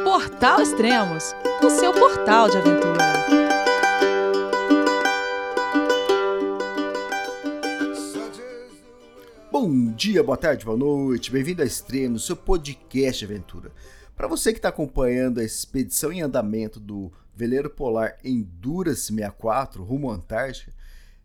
[0.00, 2.98] Portal Extremos, o seu portal de aventura.
[9.50, 13.70] Bom dia, boa tarde, boa noite, bem-vindo a Extremos, seu podcast de aventura.
[14.16, 20.10] Para você que está acompanhando a expedição em andamento do veleiro polar Endurance 64 rumo
[20.10, 20.72] à Antártica,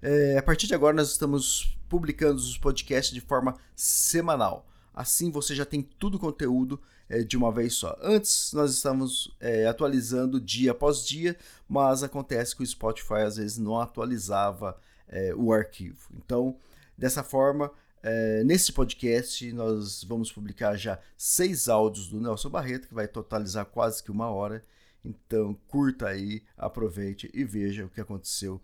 [0.01, 4.67] é, a partir de agora nós estamos publicando os podcasts de forma semanal.
[4.93, 6.79] Assim você já tem tudo o conteúdo
[7.09, 7.97] é, de uma vez só.
[8.01, 11.35] Antes nós estávamos é, atualizando dia após dia,
[11.67, 16.09] mas acontece que o Spotify às vezes não atualizava é, o arquivo.
[16.15, 16.57] Então,
[16.97, 17.71] dessa forma,
[18.03, 23.65] é, nesse podcast nós vamos publicar já seis áudios do Nelson Barreto, que vai totalizar
[23.65, 24.63] quase que uma hora.
[25.03, 28.61] Então, curta aí, aproveite e veja o que aconteceu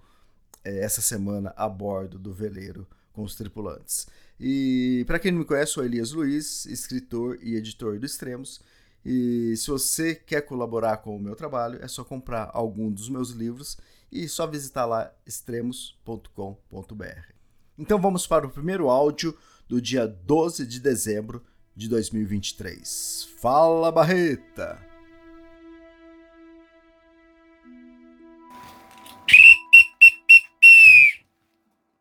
[0.64, 4.08] é, essa semana a bordo do veleiro com os tripulantes.
[4.40, 8.62] E para quem não me conhece, sou Elias Luiz, escritor e editor do Extremos.
[9.06, 13.32] E se você quer colaborar com o meu trabalho, é só comprar algum dos meus
[13.32, 13.78] livros
[14.12, 17.34] e só visitar lá extremos.com.br.
[17.78, 21.44] Então vamos para o primeiro áudio do dia 12 de dezembro
[21.76, 23.30] de 2023.
[23.40, 24.80] Fala Barreta!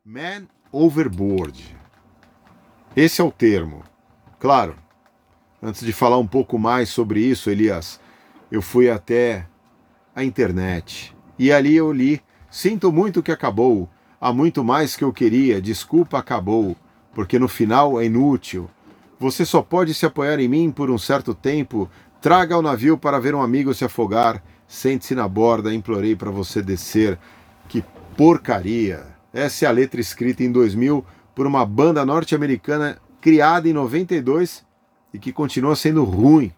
[0.05, 1.82] Man overboard.
[2.95, 3.83] Esse é o termo.
[4.39, 4.77] Claro,
[5.62, 7.98] antes de falar um pouco mais sobre isso, Elias,
[8.51, 9.47] eu fui até
[10.15, 12.20] a internet e ali eu li:
[12.51, 13.89] Sinto muito que acabou,
[14.20, 16.77] há muito mais que eu queria, desculpa, acabou,
[17.15, 18.69] porque no final é inútil.
[19.19, 21.89] Você só pode se apoiar em mim por um certo tempo.
[22.20, 24.43] Traga ao navio para ver um amigo se afogar.
[24.69, 27.19] Sente-se na borda, implorei para você descer.
[27.69, 27.83] Que
[28.19, 29.07] porcaria!
[29.33, 31.03] Essa é a letra escrita em 2000
[31.35, 34.65] por uma banda norte-americana criada em 92
[35.13, 36.53] e que continua sendo ruim.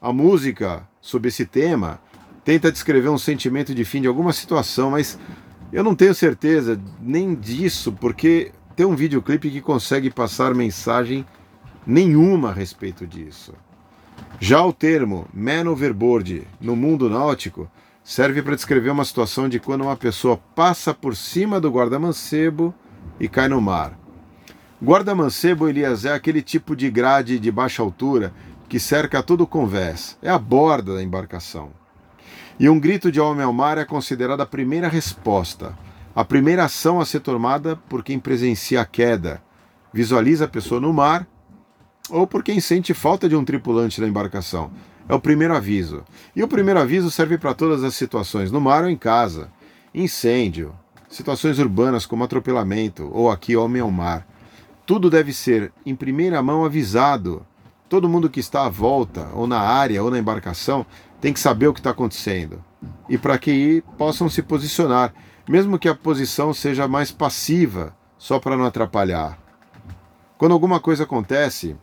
[0.00, 2.00] A música sobre esse tema
[2.44, 5.18] tenta descrever um sentimento de fim de alguma situação, mas
[5.72, 11.24] eu não tenho certeza nem disso, porque tem um videoclipe que consegue passar mensagem
[11.86, 13.52] nenhuma a respeito disso.
[14.38, 17.70] Já o termo man overboard no mundo náutico
[18.02, 22.74] serve para descrever uma situação de quando uma pessoa passa por cima do guarda-mancebo
[23.20, 23.96] e cai no mar.
[24.82, 28.32] Guarda-mancebo, Elias, é aquele tipo de grade de baixa altura
[28.66, 31.70] que cerca todo o convés, é a borda da embarcação.
[32.58, 35.76] E um grito de homem ao mar é considerada a primeira resposta,
[36.14, 39.42] a primeira ação a ser tomada por quem presencia a queda,
[39.92, 41.26] visualiza a pessoa no mar
[42.08, 44.70] ou por quem sente falta de um tripulante na embarcação.
[45.08, 46.04] É o primeiro aviso.
[46.34, 49.50] E o primeiro aviso serve para todas as situações, no mar ou em casa.
[49.92, 50.72] Incêndio,
[51.10, 54.26] situações urbanas como atropelamento ou aqui homem ao mar.
[54.86, 57.44] Tudo deve ser em primeira mão avisado.
[57.88, 60.86] Todo mundo que está à volta, ou na área, ou na embarcação,
[61.20, 62.64] tem que saber o que está acontecendo.
[63.08, 65.12] E para que possam se posicionar,
[65.46, 69.38] mesmo que a posição seja mais passiva, só para não atrapalhar.
[70.38, 71.76] Quando alguma coisa acontece,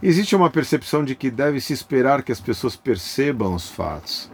[0.00, 4.30] Existe uma percepção de que deve se esperar que as pessoas percebam os fatos.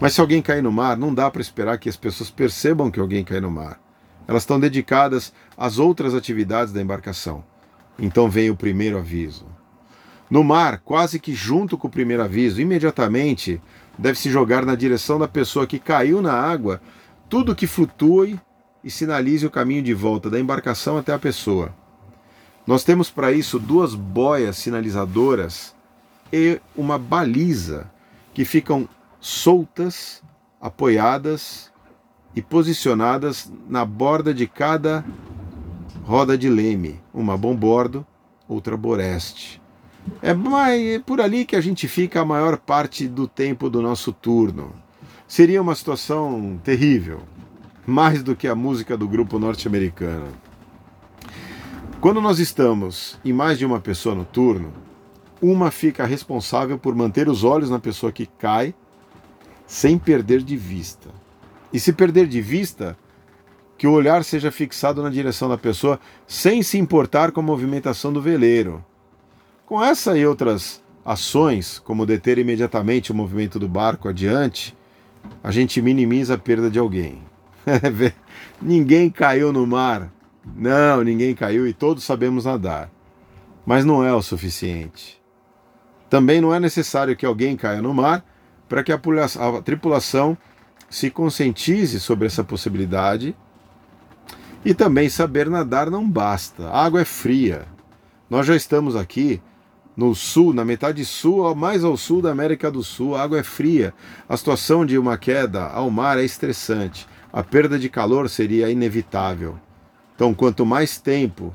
[0.00, 3.00] Mas se alguém cair no mar, não dá para esperar que as pessoas percebam que
[3.00, 3.80] alguém caiu no mar.
[4.28, 7.42] Elas estão dedicadas às outras atividades da embarcação.
[7.98, 9.46] Então vem o primeiro aviso.
[10.30, 13.60] No mar, quase que junto com o primeiro aviso, imediatamente
[13.96, 16.80] deve se jogar na direção da pessoa que caiu na água
[17.28, 18.38] tudo que flutue
[18.84, 21.74] e sinalize o caminho de volta da embarcação até a pessoa.
[22.66, 25.74] Nós temos para isso duas boias sinalizadoras
[26.32, 27.90] e uma baliza
[28.34, 28.88] que ficam
[29.20, 30.22] soltas,
[30.60, 31.72] apoiadas
[32.34, 35.04] e posicionadas na borda de cada
[36.04, 38.06] roda de leme, uma bombordo,
[38.48, 39.60] outra boreste.
[40.22, 40.30] É,
[40.94, 44.72] é por ali que a gente fica a maior parte do tempo do nosso turno.
[45.26, 47.20] Seria uma situação terrível,
[47.86, 50.28] mais do que a música do grupo norte-americano.
[52.00, 54.72] Quando nós estamos em mais de uma pessoa no turno,
[55.42, 58.74] uma fica responsável por manter os olhos na pessoa que cai
[59.68, 61.08] sem perder de vista.
[61.72, 62.98] E se perder de vista,
[63.76, 68.12] que o olhar seja fixado na direção da pessoa sem se importar com a movimentação
[68.12, 68.84] do veleiro.
[69.64, 74.76] Com essa e outras ações, como deter imediatamente o movimento do barco adiante,
[75.44, 77.22] a gente minimiza a perda de alguém.
[78.60, 80.10] Ninguém caiu no mar
[80.56, 82.90] não, ninguém caiu e todos sabemos nadar.
[83.66, 85.20] Mas não é o suficiente.
[86.08, 88.24] Também não é necessário que alguém caia no mar
[88.68, 90.36] para que a, a tripulação
[90.90, 93.36] se conscientize sobre essa possibilidade.
[94.64, 96.68] E também saber nadar não basta.
[96.68, 97.66] A água é fria.
[98.28, 99.40] Nós já estamos aqui
[99.96, 103.42] no sul, na metade sul, mais ao sul da América do Sul, a água é
[103.42, 103.92] fria.
[104.28, 107.04] A situação de uma queda ao mar é estressante.
[107.32, 109.58] A perda de calor seria inevitável.
[110.14, 111.52] Então, quanto mais tempo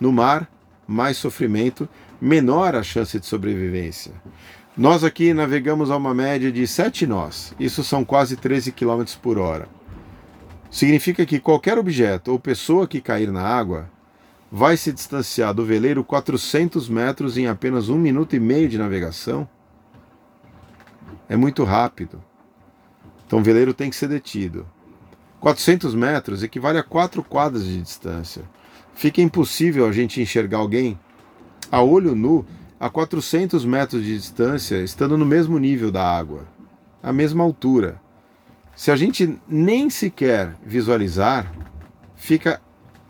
[0.00, 0.50] no mar,
[0.86, 1.88] mais sofrimento,
[2.20, 4.12] menor a chance de sobrevivência.
[4.76, 9.36] Nós aqui navegamos a uma média de 7 nós, isso são quase 13 km por
[9.36, 9.68] hora.
[10.70, 13.90] Significa que qualquer objeto ou pessoa que cair na água
[14.50, 19.48] vai se distanciar do veleiro 400 metros em apenas um minuto e meio de navegação.
[21.28, 22.22] É muito rápido.
[23.26, 24.66] Então o veleiro tem que ser detido.
[25.40, 28.42] 400 metros equivale a quatro quadras de distância.
[28.94, 30.98] Fica impossível a gente enxergar alguém
[31.72, 32.46] a olho nu
[32.80, 36.48] a 400 metros de distância, estando no mesmo nível da água,
[37.02, 38.00] a mesma altura.
[38.74, 41.52] Se a gente nem sequer visualizar,
[42.16, 42.58] fica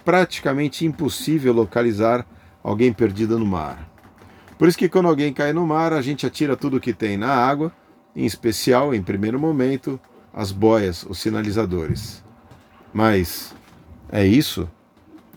[0.04, 2.26] praticamente impossível localizar
[2.64, 3.88] alguém perdido no mar.
[4.58, 7.32] Por isso que quando alguém cai no mar, a gente atira tudo que tem na
[7.32, 7.72] água,
[8.16, 10.00] em especial, em primeiro momento,
[10.34, 12.24] as boias, os sinalizadores.
[12.92, 13.54] Mas
[14.10, 14.68] é isso?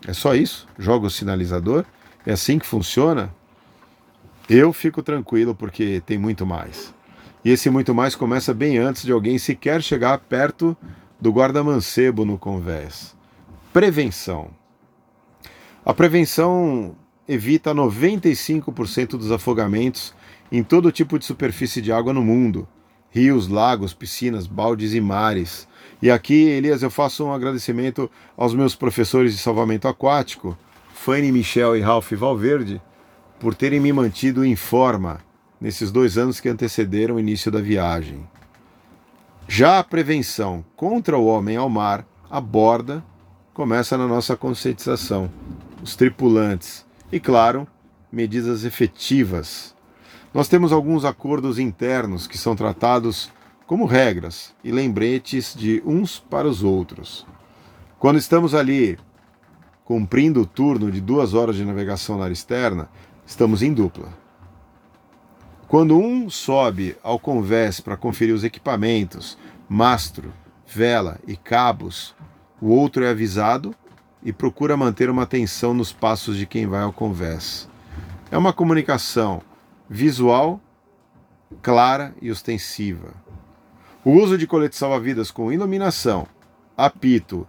[0.08, 0.66] É só isso?
[0.76, 1.84] Joga o sinalizador?
[2.26, 3.32] É assim que funciona?
[4.48, 6.94] Eu fico tranquilo porque tem muito mais.
[7.44, 10.76] E esse muito mais começa bem antes de alguém sequer chegar perto
[11.20, 13.16] do guarda-mancebo no convés.
[13.72, 14.50] Prevenção.
[15.84, 16.94] A prevenção
[17.26, 20.14] evita 95% dos afogamentos
[20.52, 22.68] em todo tipo de superfície de água no mundo:
[23.10, 25.66] rios, lagos, piscinas, baldes e mares.
[26.02, 30.56] E aqui, Elias, eu faço um agradecimento aos meus professores de salvamento aquático,
[30.94, 32.80] Fanny Michel e Ralph Valverde,
[33.38, 35.20] por terem me mantido em forma
[35.60, 38.26] nesses dois anos que antecederam o início da viagem.
[39.46, 43.04] Já a prevenção contra o homem ao mar, a borda,
[43.52, 45.30] começa na nossa conscientização,
[45.82, 47.68] os tripulantes e, claro,
[48.10, 49.74] medidas efetivas.
[50.32, 53.30] Nós temos alguns acordos internos que são tratados
[53.66, 57.26] como regras e lembretes de uns para os outros.
[57.98, 58.98] Quando estamos ali
[59.84, 62.88] cumprindo o turno de duas horas de navegação na área externa,
[63.26, 64.12] estamos em dupla.
[65.66, 69.36] Quando um sobe ao convés para conferir os equipamentos,
[69.68, 70.32] mastro,
[70.66, 72.14] vela e cabos,
[72.60, 73.74] o outro é avisado
[74.22, 77.68] e procura manter uma atenção nos passos de quem vai ao convés.
[78.30, 79.42] É uma comunicação
[79.88, 80.60] visual,
[81.60, 83.14] clara e ostensiva.
[84.04, 86.26] O uso de colete salva-vidas com iluminação,
[86.76, 87.46] apito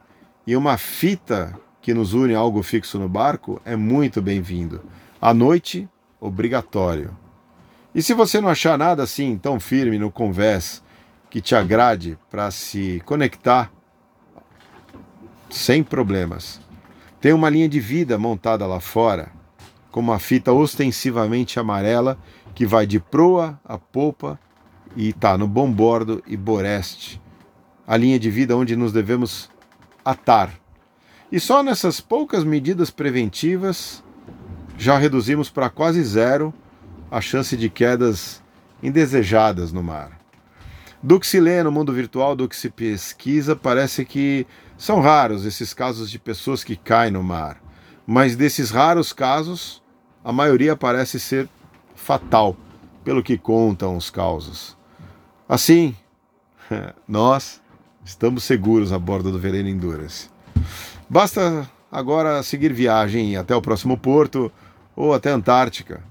[0.47, 4.81] e uma fita que nos une a algo fixo no barco é muito bem-vindo.
[5.21, 5.87] À noite,
[6.19, 7.15] obrigatório.
[7.93, 10.83] E se você não achar nada assim tão firme no convés
[11.29, 13.71] que te agrade para se conectar
[15.49, 16.59] sem problemas.
[17.21, 19.31] Tem uma linha de vida montada lá fora,
[19.91, 22.17] com uma fita ostensivamente amarela
[22.53, 24.39] que vai de proa a popa
[24.95, 27.21] e está no bombordo e boreste.
[27.87, 29.49] A linha de vida onde nos devemos
[30.03, 30.51] atar.
[31.31, 34.03] E só nessas poucas medidas preventivas
[34.77, 36.53] já reduzimos para quase zero
[37.09, 38.43] a chance de quedas
[38.81, 40.19] indesejadas no mar.
[41.01, 44.45] Do que se lê no mundo virtual, do que se pesquisa, parece que
[44.77, 47.61] são raros esses casos de pessoas que caem no mar,
[48.05, 49.81] mas desses raros casos,
[50.23, 51.47] a maioria parece ser
[51.95, 52.57] fatal,
[53.03, 54.75] pelo que contam os causos.
[55.47, 55.95] Assim,
[57.07, 57.61] nós
[58.03, 60.29] estamos seguros a bordo do Veleno Endurance.
[61.07, 64.51] Basta agora seguir viagem até o próximo porto
[64.95, 66.03] ou até Antártica.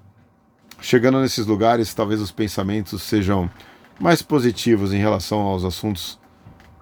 [0.80, 3.50] Chegando nesses lugares, talvez os pensamentos sejam
[3.98, 6.18] mais positivos em relação aos assuntos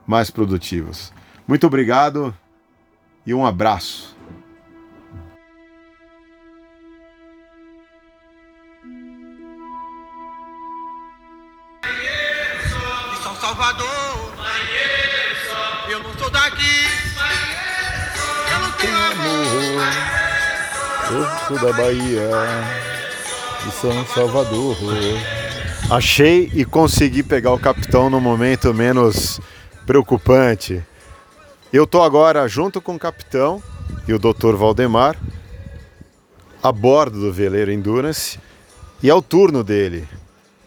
[0.07, 1.13] mais produtivos.
[1.47, 2.35] Muito obrigado
[3.27, 4.17] e um abraço.
[13.53, 13.92] Salvador,
[21.47, 22.31] Sou da Bahia,
[23.63, 24.75] de São Salvador.
[25.91, 29.39] Achei e consegui pegar o capitão no momento menos
[29.85, 30.83] preocupante.
[31.71, 33.63] Eu estou agora junto com o capitão
[34.09, 34.55] e o Dr.
[34.57, 35.19] Valdemar
[36.63, 38.41] a bordo do veleiro Endurance
[39.03, 40.09] e é o turno dele.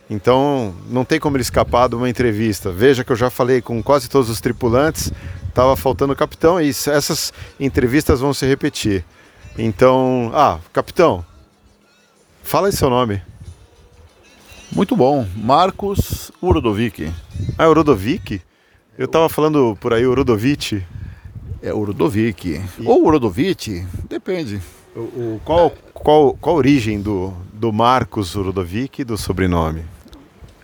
[0.07, 2.71] Então não tem como ele escapar de uma entrevista.
[2.71, 5.11] Veja que eu já falei com quase todos os tripulantes,
[5.49, 9.03] estava faltando o capitão e essas entrevistas vão se repetir.
[9.57, 11.23] Então, ah, capitão,
[12.43, 13.21] fala aí seu nome.
[14.71, 17.11] Muito bom, Marcos Urodovic.
[17.57, 18.41] Ah, Urodovic?
[18.97, 20.05] Eu estava falando por aí,
[21.61, 22.61] É Urodovic.
[22.85, 24.61] Ou Urodovic, depende.
[24.95, 29.83] O, o, qual, Qual, qual a origem do, do Marcos Urodovic e do sobrenome?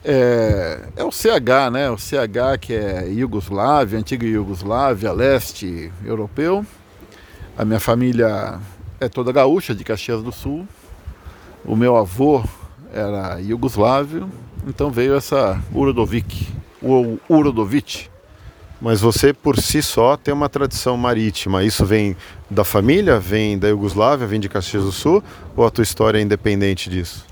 [0.04, 1.90] É, é o CH, né?
[1.90, 6.66] O CH que é Iugoslávia, antiga Iugoslávia, leste europeu.
[7.58, 8.60] A minha família
[9.02, 10.68] é toda gaúcha, de Caxias do Sul.
[11.66, 12.44] O meu avô
[12.94, 14.30] era iugoslávio,
[14.68, 16.48] então veio essa Urodovic,
[16.80, 18.10] ou Urodovic.
[18.80, 21.64] Mas você por si só tem uma tradição marítima.
[21.64, 22.16] Isso vem
[22.48, 25.24] da família, vem da Iugoslávia, vem de Caxias do Sul,
[25.56, 27.26] ou a tua história é independente disso?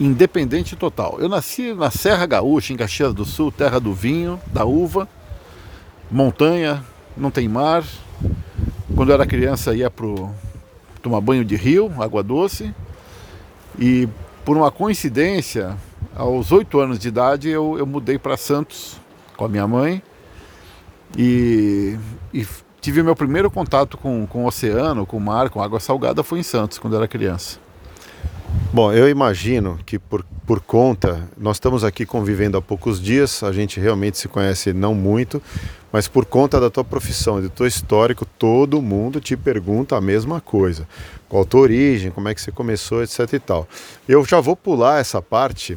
[0.00, 1.18] independente total.
[1.20, 5.06] Eu nasci na Serra Gaúcha, em Caxias do Sul, terra do vinho, da uva,
[6.10, 6.82] montanha,
[7.14, 7.84] não tem mar.
[8.96, 10.30] Quando eu era criança ia pro
[11.02, 12.74] tomar banho de rio, água doce.
[13.78, 14.08] E
[14.44, 15.76] por uma coincidência,
[16.14, 18.96] aos oito anos de idade eu, eu mudei para Santos
[19.36, 20.02] com a minha mãe
[21.16, 21.96] e,
[22.32, 22.46] e
[22.80, 26.40] tive meu primeiro contato com, com o oceano, com o mar, com água salgada foi
[26.40, 27.58] em Santos, quando eu era criança.
[28.72, 33.50] Bom, eu imagino que por, por conta, nós estamos aqui convivendo há poucos dias, a
[33.50, 35.42] gente realmente se conhece não muito,
[35.92, 40.40] mas por conta da tua profissão do teu histórico, todo mundo te pergunta a mesma
[40.40, 40.86] coisa.
[41.28, 43.68] Qual a tua origem, como é que você começou, etc e tal.
[44.08, 45.76] Eu já vou pular essa parte,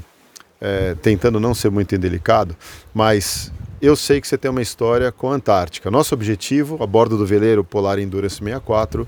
[0.61, 2.55] é, tentando não ser muito indelicado,
[2.93, 5.89] mas eu sei que você tem uma história com a Antártica.
[5.89, 9.07] Nosso objetivo, a bordo do veleiro Polar Endurance 64,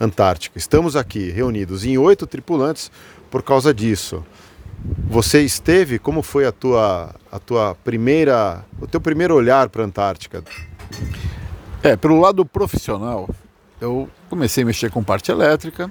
[0.00, 0.58] Antártica.
[0.58, 2.90] Estamos aqui reunidos em oito tripulantes
[3.30, 4.24] por causa disso.
[5.08, 9.86] Você esteve, como foi a tua, a tua primeira, o teu primeiro olhar para a
[9.86, 10.44] Antártica?
[11.82, 13.28] É, pelo lado profissional,
[13.80, 15.90] eu comecei a mexer com parte elétrica,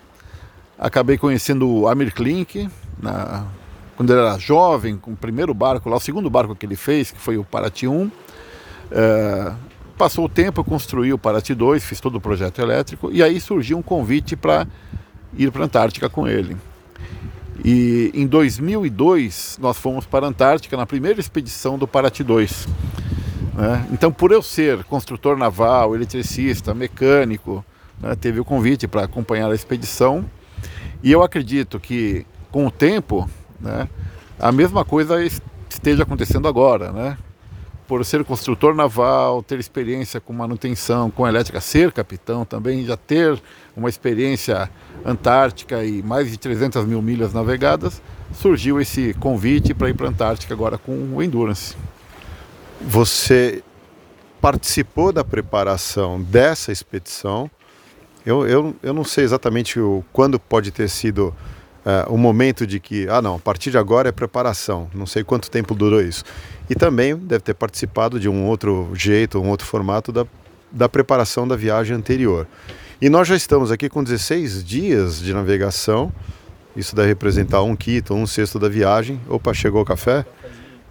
[0.78, 2.70] acabei conhecendo o Amir Klink,
[3.02, 3.46] na,
[3.96, 7.12] quando ele era jovem, com o primeiro barco lá, o segundo barco que ele fez,
[7.12, 8.12] que foi o Paraty 1.
[8.92, 9.54] É,
[9.98, 13.78] passou o tempo, construí o Paraty 2, fiz todo o projeto elétrico, e aí surgiu
[13.78, 14.68] um convite para
[15.38, 16.58] ir para a Antártica com ele.
[17.64, 22.68] E em 2002 nós fomos para a Antártica na primeira expedição do Paraty 2.
[23.56, 23.88] Né?
[23.92, 27.64] Então, por eu ser construtor naval, eletricista, mecânico,
[28.00, 30.26] né, teve o convite para acompanhar a expedição.
[31.02, 33.88] E eu acredito que com o tempo, né,
[34.40, 35.16] a mesma coisa
[35.70, 37.18] esteja acontecendo agora, né?
[37.88, 43.40] Por ser construtor naval, ter experiência com manutenção, com elétrica, ser capitão também, já ter
[43.76, 44.70] uma experiência
[45.06, 48.02] Antártica e mais de 300 mil milhas navegadas,
[48.34, 51.76] surgiu esse convite para ir para a Antártica agora com o Endurance.
[52.82, 53.64] Você
[54.42, 57.50] participou da preparação dessa expedição.
[58.26, 61.34] Eu, eu, eu não sei exatamente o, quando pode ter sido
[61.86, 64.90] uh, o momento de que, ah, não, a partir de agora é preparação.
[64.94, 66.24] Não sei quanto tempo durou isso.
[66.70, 70.26] E também deve ter participado de um outro jeito, um outro formato da,
[70.72, 72.48] da preparação da viagem anterior.
[73.02, 76.12] E nós já estamos aqui com 16 dias de navegação.
[76.76, 79.20] Isso deve representar um quinto, um sexto da viagem.
[79.28, 80.26] Opa, chegou o café?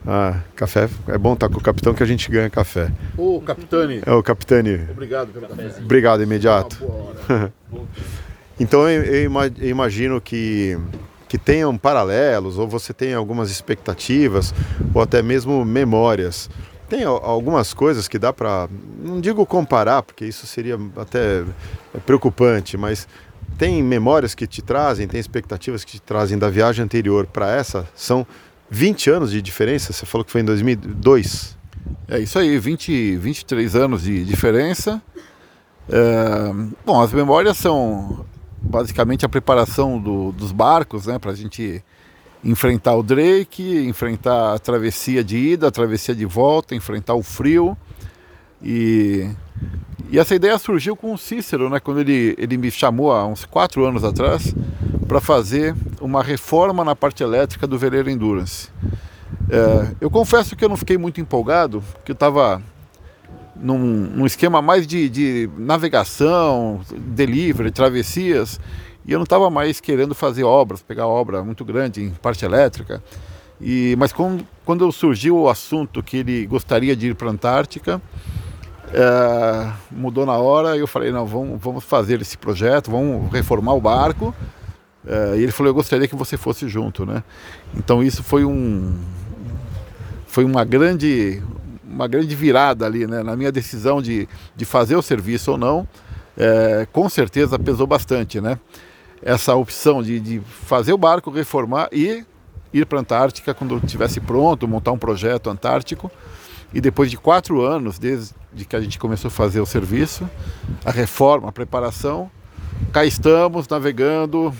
[0.06, 0.88] Ah, café.
[1.08, 2.90] É bom estar com o capitão que a gente ganha café.
[3.16, 4.02] Ô, capitane.
[4.04, 4.80] É o capitane.
[4.90, 5.74] Obrigado pelo café.
[5.80, 6.78] Obrigado, imediato.
[8.58, 10.78] Então eu, eu imagino que
[11.34, 14.54] que tenham paralelos ou você tem algumas expectativas
[14.94, 16.48] ou até mesmo memórias
[16.88, 18.68] tem algumas coisas que dá para,
[19.02, 21.42] não digo comparar, porque isso seria até
[22.06, 23.08] preocupante, mas
[23.58, 27.84] tem memórias que te trazem, tem expectativas que te trazem da viagem anterior para essa?
[27.96, 28.24] São
[28.70, 29.92] 20 anos de diferença?
[29.92, 31.56] Você falou que foi em 2002?
[32.06, 35.02] É isso aí, 20, 23 anos de diferença.
[35.88, 36.54] É,
[36.86, 38.24] bom, as memórias são
[38.64, 41.82] basicamente a preparação do, dos barcos, né, para a gente
[42.42, 47.76] enfrentar o Drake, enfrentar a travessia de ida, a travessia de volta, enfrentar o frio.
[48.62, 49.28] E,
[50.10, 53.44] e essa ideia surgiu com o Cícero, né, quando ele, ele me chamou há uns
[53.44, 54.54] quatro anos atrás
[55.06, 58.68] para fazer uma reforma na parte elétrica do veleiro Endurance.
[59.50, 62.62] É, eu confesso que eu não fiquei muito empolgado, porque eu estava
[63.56, 68.60] num, num, esquema mais de, de navegação, delivery, travessias,
[69.06, 73.02] e eu não estava mais querendo fazer obras, pegar obra muito grande em parte elétrica.
[73.60, 78.00] E, mas quando, quando surgiu o assunto que ele gostaria de ir para a Antártica,
[78.92, 83.74] é, mudou na hora e eu falei, não, vamos, vamos fazer esse projeto, vamos reformar
[83.74, 84.34] o barco.
[85.06, 87.22] É, e ele falou, eu gostaria que você fosse junto, né?
[87.76, 88.94] Então isso foi um
[90.26, 91.40] foi uma grande
[91.94, 93.22] uma grande virada ali, né?
[93.22, 95.88] Na minha decisão de, de fazer o serviço ou não,
[96.36, 98.58] é, com certeza pesou bastante, né?
[99.24, 102.24] essa opção de, de fazer o barco, reformar e
[102.72, 106.10] ir para a Antártica quando estivesse pronto, montar um projeto antártico.
[106.74, 108.34] E depois de quatro anos, desde
[108.68, 110.28] que a gente começou a fazer o serviço,
[110.84, 112.30] a reforma, a preparação,
[112.92, 114.52] cá estamos navegando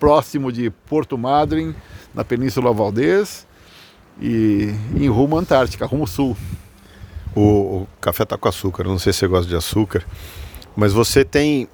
[0.00, 1.74] próximo de Porto Madryn,
[2.14, 3.46] na Península Valdez,
[4.20, 6.36] e em rumo à Antártica, rumo sul.
[7.34, 10.04] O, o café está com açúcar, não sei se você gosta de açúcar,
[10.76, 11.68] mas você tem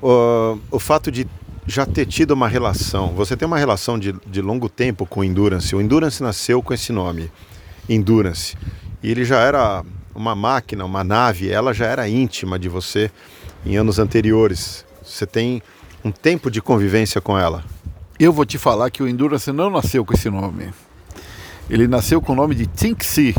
[0.00, 1.26] o fato de
[1.66, 5.24] já ter tido uma relação, você tem uma relação de, de longo tempo com o
[5.24, 5.74] Endurance.
[5.74, 7.30] O Endurance nasceu com esse nome,
[7.88, 8.56] Endurance.
[9.02, 9.84] E ele já era
[10.14, 13.10] uma máquina, uma nave, ela já era íntima de você
[13.66, 14.84] em anos anteriores.
[15.04, 15.62] Você tem
[16.02, 17.62] um tempo de convivência com ela.
[18.18, 20.72] Eu vou te falar que o Endurance não nasceu com esse nome.
[21.68, 23.34] Ele nasceu com o nome de Tinksy.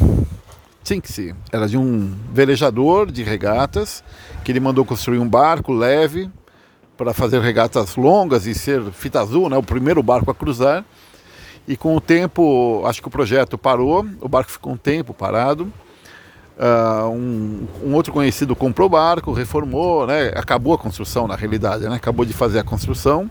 [0.89, 4.03] Tinksy era de um velejador de regatas
[4.43, 6.31] que ele mandou construir um barco leve
[6.97, 10.83] para fazer regatas longas e ser fita azul, né, o primeiro barco a cruzar.
[11.67, 15.71] E com o tempo, acho que o projeto parou, o barco ficou um tempo parado.
[16.57, 21.87] Uh, um, um, outro conhecido comprou o barco, reformou, né, acabou a construção na realidade,
[21.87, 23.29] né, acabou de fazer a construção.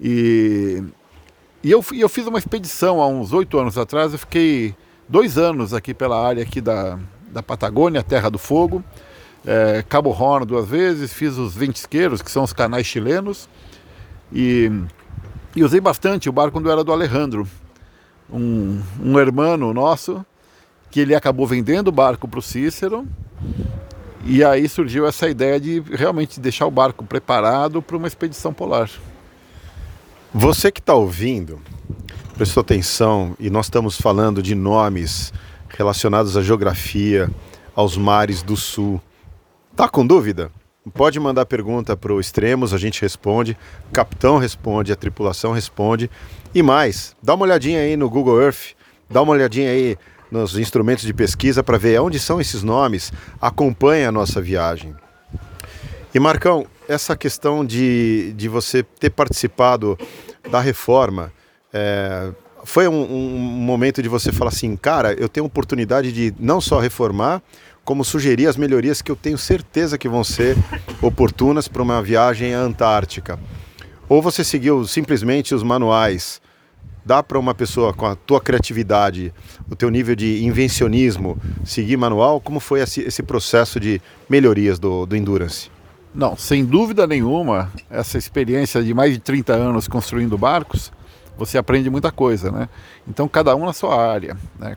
[0.00, 0.82] E,
[1.62, 4.76] e eu, eu fiz uma expedição há uns oito anos atrás, eu fiquei
[5.08, 6.98] dois anos aqui pela área aqui da,
[7.30, 8.84] da Patagônia, Terra do Fogo.
[9.46, 13.48] É, Cabo Horn duas vezes, fiz os ventisqueiros, que são os canais chilenos,
[14.32, 14.70] e,
[15.54, 17.48] e usei bastante o barco quando era do Alejandro,
[18.30, 20.26] um, um hermano nosso,
[20.90, 23.06] que ele acabou vendendo o barco para o Cícero,
[24.24, 28.90] e aí surgiu essa ideia de realmente deixar o barco preparado para uma expedição polar.
[30.34, 31.60] Você que está ouvindo,
[32.38, 35.32] prestou atenção, e nós estamos falando de nomes
[35.70, 37.28] relacionados à geografia,
[37.74, 39.02] aos mares do sul.
[39.74, 40.48] Tá com dúvida?
[40.94, 46.08] Pode mandar pergunta para o Extremos, a gente responde, o capitão responde, a tripulação responde.
[46.54, 48.76] E mais, dá uma olhadinha aí no Google Earth,
[49.10, 49.96] dá uma olhadinha aí
[50.30, 54.94] nos instrumentos de pesquisa para ver onde são esses nomes, acompanha a nossa viagem.
[56.14, 59.98] E Marcão, essa questão de, de você ter participado
[60.48, 61.32] da reforma,
[61.72, 62.30] é,
[62.64, 66.78] foi um, um momento de você falar assim, cara, eu tenho oportunidade de não só
[66.78, 67.42] reformar,
[67.84, 70.56] como sugerir as melhorias que eu tenho certeza que vão ser
[71.00, 73.38] oportunas para uma viagem à Antártica.
[74.08, 76.40] Ou você seguiu simplesmente os manuais?
[77.04, 79.32] Dá para uma pessoa com a tua criatividade,
[79.70, 82.38] o teu nível de invencionismo, seguir manual?
[82.38, 85.70] Como foi esse, esse processo de melhorias do, do Endurance?
[86.14, 90.92] Não, sem dúvida nenhuma, essa experiência de mais de 30 anos construindo barcos,
[91.38, 92.68] você aprende muita coisa, né?
[93.06, 94.76] Então cada um na sua área, né?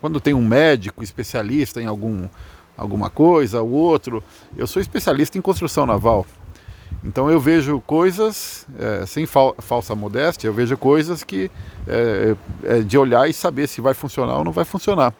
[0.00, 2.28] Quando tem um médico especialista em algum
[2.76, 4.24] alguma coisa, o outro,
[4.56, 6.26] eu sou especialista em construção naval.
[7.04, 11.50] Então eu vejo coisas, é, sem fal falsa modéstia, eu vejo coisas que
[11.86, 15.14] é, é, de olhar e saber se vai funcionar ou não vai funcionar.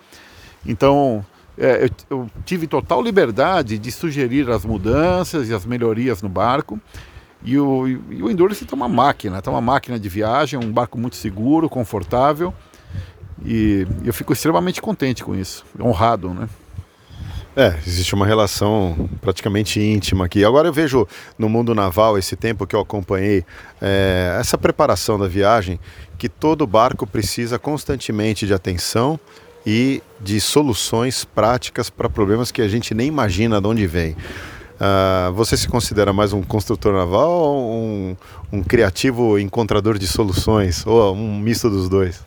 [0.67, 1.25] Então
[1.57, 6.81] é, eu, eu, tive total liberdade de sugerir as mudanças e as melhorias no barco.
[7.43, 10.99] E o, e o Endurance tem uma máquina, tem uma máquina de viagem, um barco
[10.99, 12.53] muito seguro, confortável.
[13.45, 16.49] E eu fico extremamente contente com isso, honrado, né?
[17.57, 20.45] É, existe uma relação praticamente íntima aqui.
[20.45, 23.45] Agora eu vejo no mundo naval, esse tempo que eu acompanhei,
[23.81, 25.81] é, essa preparação da viagem,
[26.17, 29.19] que todo barco precisa constantemente de atenção
[29.67, 34.17] e de soluções práticas para problemas que a gente nem imagina de onde vem.
[34.81, 38.17] Uh, você se considera mais um construtor naval ou um,
[38.51, 40.87] um criativo encontrador de soluções?
[40.87, 42.25] Ou um misto dos dois?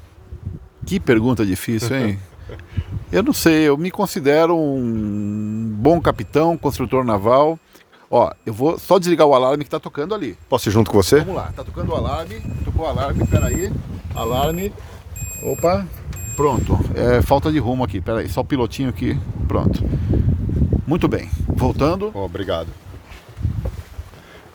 [0.86, 2.20] Que pergunta difícil, hein?
[3.12, 7.58] eu não sei, eu me considero um bom capitão, construtor naval.
[8.12, 10.38] Ó, eu vou só desligar o alarme que tá tocando ali.
[10.48, 11.22] Posso ir junto com você?
[11.22, 13.74] Vamos lá, tá tocando o alarme, tocou o alarme, peraí.
[14.14, 14.72] Alarme.
[15.42, 15.88] Opa,
[16.36, 16.78] pronto.
[16.94, 19.84] É falta de rumo aqui, peraí, só o pilotinho aqui, pronto.
[20.86, 21.30] Muito bem.
[21.48, 22.12] Voltando.
[22.14, 22.68] Oh, obrigado.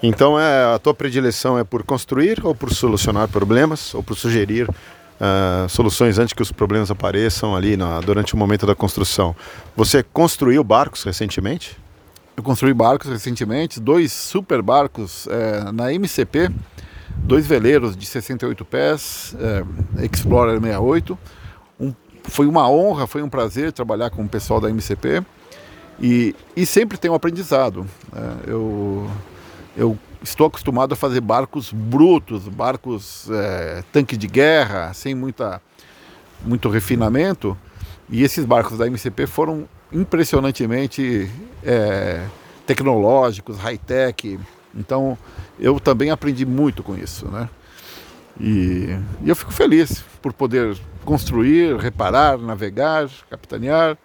[0.02, 4.68] Então é, a tua predileção é por construir ou por solucionar problemas ou por sugerir
[4.68, 9.34] uh, soluções antes que os problemas apareçam ali na, durante o momento da construção.
[9.76, 11.76] Você construiu barcos recentemente?
[12.36, 16.48] Eu construí barcos recentemente, dois super barcos é, na MCP,
[17.16, 21.18] dois veleiros de 68 pés, é, Explorer 68.
[21.80, 25.24] Um, foi uma honra, foi um prazer trabalhar com o pessoal da MCP.
[26.00, 27.86] E, e sempre tem um aprendizado.
[28.12, 28.36] Né?
[28.46, 29.10] Eu,
[29.76, 35.60] eu estou acostumado a fazer barcos brutos, barcos é, tanque de guerra, sem muita,
[36.44, 37.56] muito refinamento.
[38.08, 41.30] E esses barcos da MCP foram impressionantemente
[41.64, 42.24] é,
[42.66, 44.38] tecnológicos, high-tech.
[44.74, 45.18] Então
[45.58, 47.26] eu também aprendi muito com isso.
[47.26, 47.48] Né?
[48.40, 53.98] E, e eu fico feliz por poder construir, reparar, navegar, capitanear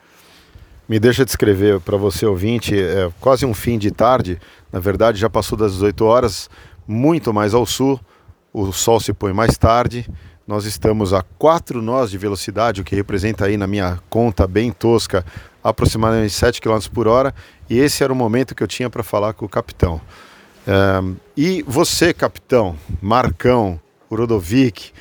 [0.94, 4.40] me deixa descrever para você ouvinte, é quase um fim de tarde,
[4.72, 6.52] na verdade já passou das 18 horas,
[6.88, 8.00] muito mais ao sul,
[8.54, 10.08] o sol se põe mais tarde.
[10.46, 14.72] Nós estamos a 4 nós de velocidade, o que representa aí na minha conta bem
[14.72, 15.26] tosca
[15.64, 17.34] aproximadamente 7 km por hora.
[17.68, 20.00] E esse era o momento que eu tinha para falar com o capitão.
[21.36, 24.92] E você, capitão, Marcão, Rodovic,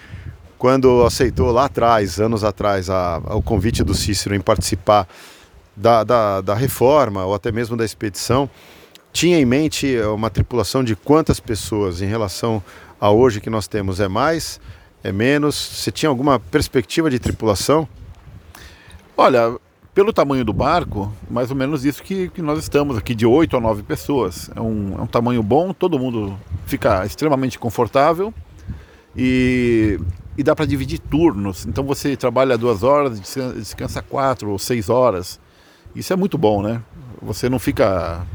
[0.57, 5.07] quando aceitou lá atrás, anos atrás, a, a, o convite do Cícero em participar
[5.77, 8.49] da, da, da reforma ou até mesmo da expedição,
[9.13, 12.63] tinha em mente uma tripulação de quantas pessoas em relação
[13.01, 14.01] a hoje que nós temos?
[14.01, 14.61] É mais?
[15.05, 15.55] É menos?
[15.57, 17.87] Você tinha alguma perspectiva de tripulação?
[19.17, 19.57] Olha,
[19.95, 23.57] pelo tamanho do barco, mais ou menos isso que, que nós estamos aqui, de 8
[23.57, 24.51] a 9 pessoas.
[24.57, 28.33] É um, é um tamanho bom, todo mundo fica extremamente confortável
[29.15, 29.99] e,
[30.37, 31.67] e dá para dividir turnos.
[31.67, 33.21] Então você trabalha duas horas,
[33.55, 35.39] descansa quatro ou seis horas.
[35.95, 36.83] Isso é muito bom, né?
[37.21, 38.27] Você não fica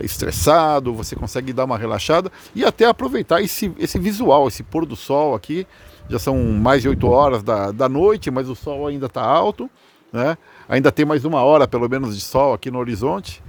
[0.00, 4.96] estressado, você consegue dar uma relaxada e até aproveitar esse, esse visual, esse pôr do
[4.96, 5.66] sol aqui.
[6.08, 9.68] Já são mais de 8 horas da, da noite, mas o sol ainda está alto,
[10.12, 10.38] né?
[10.68, 13.42] Ainda tem mais uma hora, pelo menos, de sol aqui no horizonte.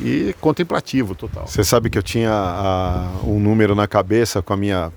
[0.00, 1.46] E contemplativo total.
[1.46, 4.92] Você sabe que eu tinha a, um número na cabeça com a minha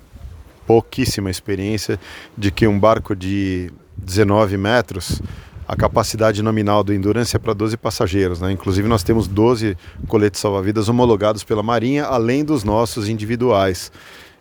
[0.65, 1.99] pouquíssima experiência
[2.37, 5.21] de que um barco de 19 metros
[5.69, 8.41] a capacidade nominal do Endurance é para 12 passageiros.
[8.41, 8.51] Né?
[8.51, 9.77] Inclusive, nós temos 12
[10.07, 13.91] coletes salva-vidas homologados pela Marinha, além dos nossos individuais.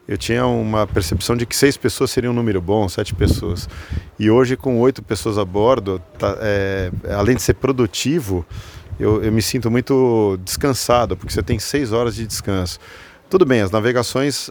[0.09, 3.69] Eu tinha uma percepção de que seis pessoas seria um número bom, sete pessoas.
[4.19, 8.43] E hoje, com oito pessoas a bordo, tá, é, além de ser produtivo,
[8.99, 12.79] eu, eu me sinto muito descansado, porque você tem seis horas de descanso.
[13.29, 14.49] Tudo bem, as navegações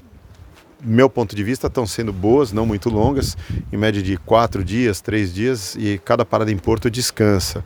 [0.82, 3.38] meu ponto de vista, estão sendo boas, não muito longas,
[3.72, 7.64] em média de quatro dias, três dias, e cada parada em Porto descansa.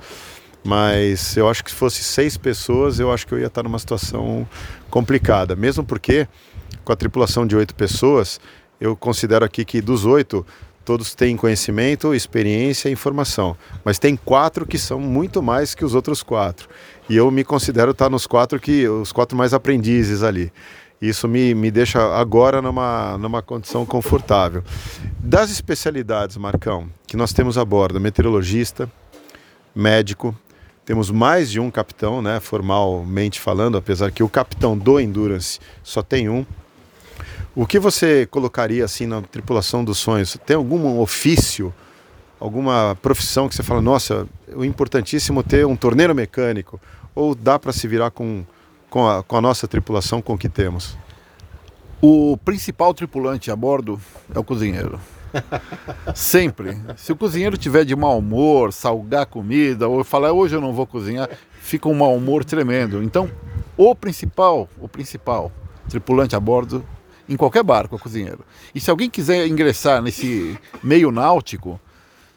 [0.63, 3.79] Mas eu acho que se fosse seis pessoas, eu acho que eu ia estar numa
[3.79, 4.47] situação
[4.89, 6.27] complicada, mesmo porque
[6.83, 8.39] com a tripulação de oito pessoas,
[8.79, 10.45] eu considero aqui que dos oito,
[10.83, 13.55] todos têm conhecimento, experiência e informação.
[13.83, 16.67] Mas tem quatro que são muito mais que os outros quatro.
[17.09, 20.51] E eu me considero estar nos quatro que os quatro mais aprendizes ali.
[21.01, 24.63] Isso me, me deixa agora numa, numa condição confortável.
[25.17, 28.87] Das especialidades, Marcão, que nós temos a bordo, meteorologista,
[29.73, 30.35] médico,
[30.85, 36.03] temos mais de um capitão, né, formalmente falando, apesar que o capitão do Endurance só
[36.03, 36.45] tem um.
[37.55, 40.37] O que você colocaria assim na tripulação dos sonhos?
[40.45, 41.73] Tem algum ofício,
[42.39, 46.79] alguma profissão que você fala, nossa, é importantíssimo ter um torneiro mecânico?
[47.15, 48.45] Ou dá para se virar com
[48.91, 50.97] com a, com a nossa tripulação com o que temos?
[52.01, 53.99] O principal tripulante a bordo
[54.35, 54.99] é o cozinheiro.
[56.13, 56.77] Sempre.
[56.97, 60.85] Se o cozinheiro tiver de mau humor, salgar comida, ou falar hoje eu não vou
[60.85, 61.29] cozinhar,
[61.61, 63.01] fica um mau humor tremendo.
[63.01, 63.31] Então,
[63.77, 65.51] o principal, o principal
[65.87, 66.85] tripulante a bordo,
[67.29, 68.43] em qualquer barco, é o cozinheiro.
[68.75, 71.79] E se alguém quiser ingressar nesse meio náutico,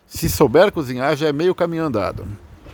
[0.07, 2.25] se souber cozinhar, já é meio caminho andado.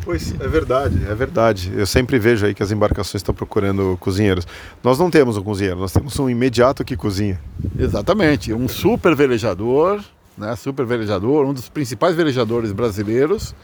[0.05, 1.73] Pois é verdade, é verdade.
[1.75, 4.47] Eu sempre vejo aí que as embarcações estão procurando cozinheiros.
[4.83, 7.41] Nós não temos um cozinheiro, nós temos um imediato que cozinha.
[7.79, 10.03] Exatamente, um super velejador,
[10.37, 10.57] né?
[10.57, 13.55] Super velejador, um dos principais velejadores brasileiros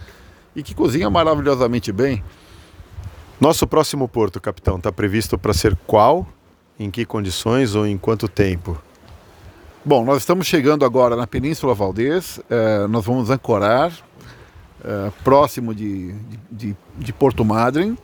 [0.54, 2.22] e que cozinha maravilhosamente bem.
[3.40, 6.26] Nosso próximo porto, capitão, está previsto para ser qual?
[6.78, 8.78] Em que condições ou em quanto tempo?
[9.84, 13.92] Bom, nós estamos chegando agora na Península Valdez, é, nós vamos ancorar
[14.84, 16.14] é, próximo de,
[16.50, 17.96] de, de, Porto Madryn.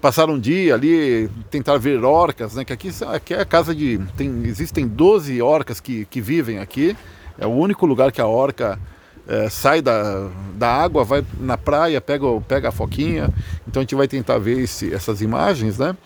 [0.00, 2.64] Passar um dia ali, tentar ver orcas, né?
[2.64, 3.98] Que aqui, aqui é a casa de.
[4.16, 6.96] Tem, existem 12 orcas que, que vivem aqui.
[7.38, 8.78] É o único lugar que a orca
[9.26, 13.30] é, sai da, da água, vai na praia, pega, pega a foquinha.
[13.66, 15.96] Então a gente vai tentar ver esse, essas imagens, né?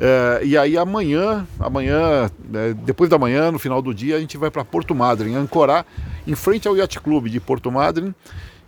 [0.00, 4.36] É, e aí amanhã, amanhã, é, depois da manhã, no final do dia, a gente
[4.36, 5.84] vai para Porto Madryn, ancorar
[6.26, 8.12] em frente ao Yacht Club de Porto Madryn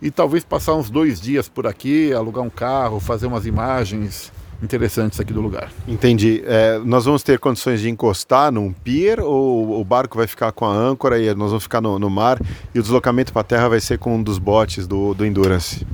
[0.01, 5.19] e talvez passar uns dois dias por aqui, alugar um carro, fazer umas imagens interessantes
[5.19, 5.71] aqui do lugar.
[5.87, 6.43] Entendi.
[6.45, 10.65] É, nós vamos ter condições de encostar num pier ou o barco vai ficar com
[10.65, 12.39] a âncora e nós vamos ficar no, no mar
[12.73, 15.85] e o deslocamento para a terra vai ser com um dos botes do, do Endurance?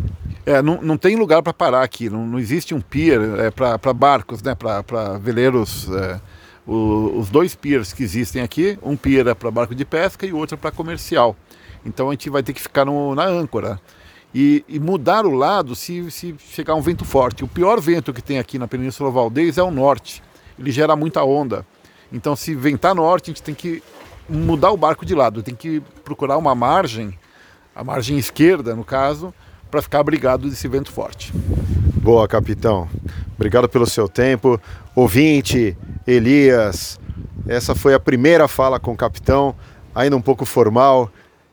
[0.45, 3.93] É, não, não tem lugar para parar aqui, não, não existe um pier é, para
[3.93, 5.89] barcos, né, para veleiros.
[5.91, 6.19] É,
[6.65, 10.33] o, os dois piers que existem aqui, um pier é para barco de pesca e
[10.33, 11.35] o outro é para comercial.
[11.85, 13.79] Então a gente vai ter que ficar no, na âncora
[14.39, 17.43] e, e, mudar o lado se, se chegar um vento forte.
[17.43, 20.21] O pior vento que tem aqui na Península Valdez é o norte.
[20.59, 21.65] Ele gera muita onda.
[22.13, 23.81] Então, se ventar norte, a gente tem que
[24.29, 27.17] mudar o barco de lado, tem que procurar uma margem,
[27.75, 29.33] a margem esquerda, no caso,
[29.71, 31.33] para ficar abrigado desse vento forte.
[31.95, 32.87] Boa, capitão.
[33.33, 34.61] Obrigado pelo seu tempo.
[34.93, 36.99] Ouvinte, Elias,
[37.47, 39.55] Essa foi a primeira fala com o capitão,
[39.95, 41.09] ainda um pouco formal.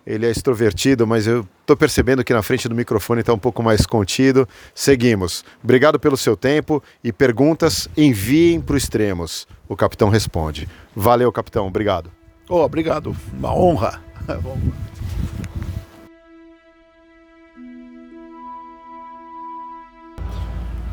[0.06, 3.62] Ele é extrovertido, mas eu estou percebendo que na frente do microfone está um pouco
[3.62, 4.46] mais contido.
[4.74, 5.44] Seguimos.
[5.62, 9.48] Obrigado pelo seu tempo e perguntas enviem para o Extremos.
[9.66, 10.68] O capitão responde.
[10.94, 11.66] Valeu, capitão.
[11.66, 12.12] Obrigado.
[12.48, 13.16] Oh, obrigado.
[13.32, 14.00] Uma honra.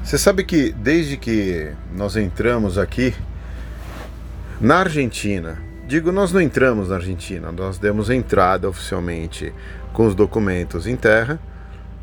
[0.01, 3.13] Você sabe que desde que nós entramos aqui
[4.60, 9.53] na Argentina, digo, nós não entramos na Argentina, nós demos entrada oficialmente
[9.93, 11.39] com os documentos em terra,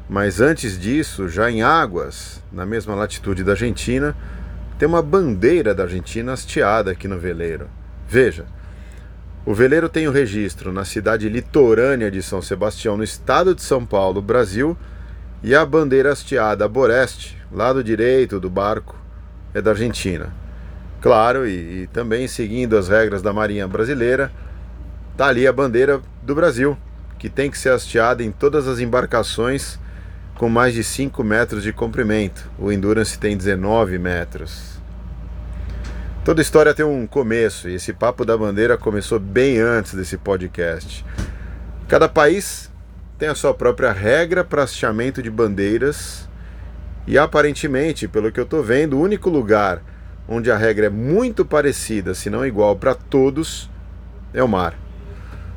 [0.08, 4.16] mas antes disso, já em águas, na mesma latitude da Argentina,
[4.78, 7.68] tem uma bandeira da Argentina hasteada aqui no veleiro.
[8.08, 8.46] Veja,
[9.44, 13.84] o veleiro tem o registro na cidade litorânea de São Sebastião, no estado de São
[13.84, 14.76] Paulo, Brasil,
[15.42, 18.96] e a bandeira hasteada a Boreste, lado direito do barco,
[19.52, 20.32] é da Argentina.
[21.00, 24.32] Claro, e, e também seguindo as regras da Marinha Brasileira,
[25.12, 26.76] está ali a bandeira do Brasil,
[27.18, 29.78] que tem que ser hasteada em todas as embarcações
[30.36, 32.48] com mais de 5 metros de comprimento.
[32.58, 34.78] O Endurance tem 19 metros.
[36.24, 41.04] Toda história tem um começo, e esse papo da bandeira começou bem antes desse podcast.
[41.88, 42.70] Cada país
[43.18, 46.28] tem a sua própria regra para hasteamento de bandeiras,
[47.06, 49.82] e aparentemente, pelo que eu estou vendo, o único lugar
[50.28, 53.70] onde a regra é muito parecida, se não igual para todos,
[54.34, 54.87] é o mar.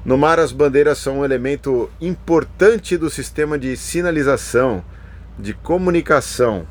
[0.03, 4.83] No mar, as bandeiras são um elemento importante do sistema de sinalização,
[5.37, 6.65] de comunicação.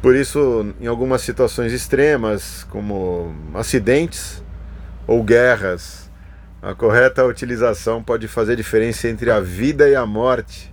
[0.00, 4.42] Por isso, em algumas situações extremas, como acidentes
[5.06, 6.10] ou guerras,
[6.62, 10.72] a correta utilização pode fazer diferença entre a vida e a morte.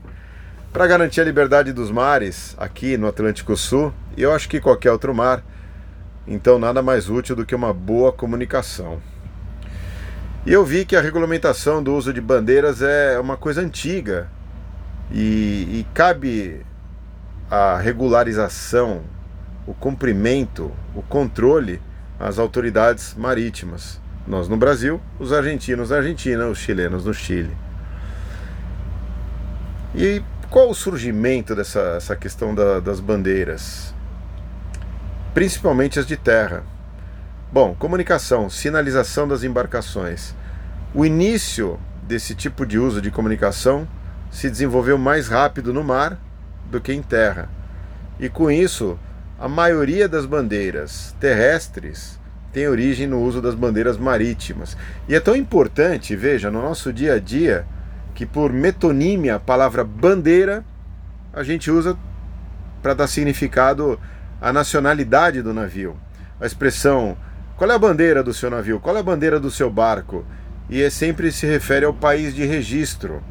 [0.72, 4.92] Para garantir a liberdade dos mares, aqui no Atlântico Sul, e eu acho que qualquer
[4.92, 5.44] outro mar,
[6.26, 9.02] então nada mais útil do que uma boa comunicação.
[10.46, 14.30] E eu vi que a regulamentação do uso de bandeiras é uma coisa antiga
[15.12, 16.64] e, e cabe
[17.50, 19.02] a regularização,
[19.66, 21.82] o cumprimento, o controle
[22.20, 24.00] às autoridades marítimas.
[24.28, 27.58] Nós no Brasil, os argentinos na Argentina, os chilenos no Chile.
[29.96, 33.96] E qual o surgimento dessa essa questão da, das bandeiras?
[35.34, 36.64] Principalmente as de terra.
[37.56, 40.36] Bom, comunicação, sinalização das embarcações.
[40.94, 43.88] O início desse tipo de uso de comunicação
[44.30, 46.20] se desenvolveu mais rápido no mar
[46.70, 47.48] do que em terra.
[48.20, 49.00] E com isso,
[49.40, 52.20] a maioria das bandeiras terrestres
[52.52, 54.76] tem origem no uso das bandeiras marítimas.
[55.08, 57.66] E é tão importante, veja, no nosso dia a dia,
[58.14, 60.62] que por metonímia a palavra bandeira
[61.32, 61.98] a gente usa
[62.82, 63.98] para dar significado
[64.42, 65.96] à nacionalidade do navio.
[66.38, 67.16] A expressão
[67.58, 68.82] qual é a bandeira do seu navio?
[68.82, 70.26] Qual é a bandeira do seu barco?
[70.70, 73.24] E é sempre se refere ao país de registro.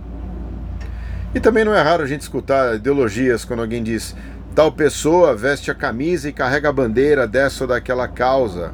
[1.34, 4.16] E também não é raro a gente escutar ideologias quando alguém diz
[4.54, 8.72] tal pessoa veste a camisa e carrega a bandeira dessa ou daquela causa.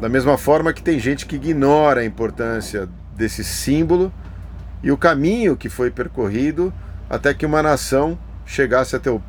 [0.00, 4.12] Da mesma forma que tem gente que ignora a importância desse símbolo
[4.82, 6.74] e o caminho que foi percorrido
[7.08, 9.22] até que uma nação chegasse até o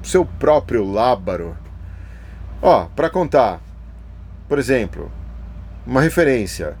[0.00, 1.56] seu próprio lábaro.
[2.62, 3.60] Ó, para contar,
[4.48, 5.10] por exemplo,
[5.86, 6.76] uma referência.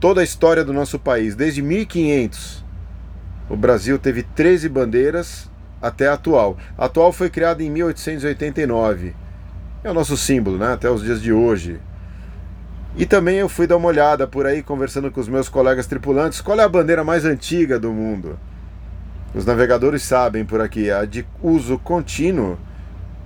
[0.00, 2.64] Toda a história do nosso país, desde 1500,
[3.50, 5.50] o Brasil teve 13 bandeiras
[5.82, 6.56] até a atual.
[6.76, 9.14] A atual foi criada em 1889.
[9.82, 10.72] É o nosso símbolo, né?
[10.72, 11.80] Até os dias de hoje.
[12.96, 16.40] E também eu fui dar uma olhada por aí, conversando com os meus colegas tripulantes,
[16.40, 18.38] qual é a bandeira mais antiga do mundo?
[19.34, 22.58] Os navegadores sabem por aqui, a de uso contínuo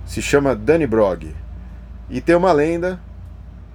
[0.05, 1.33] se chama Dannebrog.
[2.09, 2.99] E tem uma lenda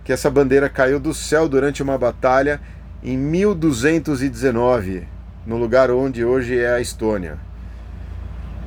[0.09, 2.63] que essa bandeira caiu do céu durante uma batalha
[3.03, 5.07] em 1219,
[5.47, 7.37] no lugar onde hoje é a Estônia.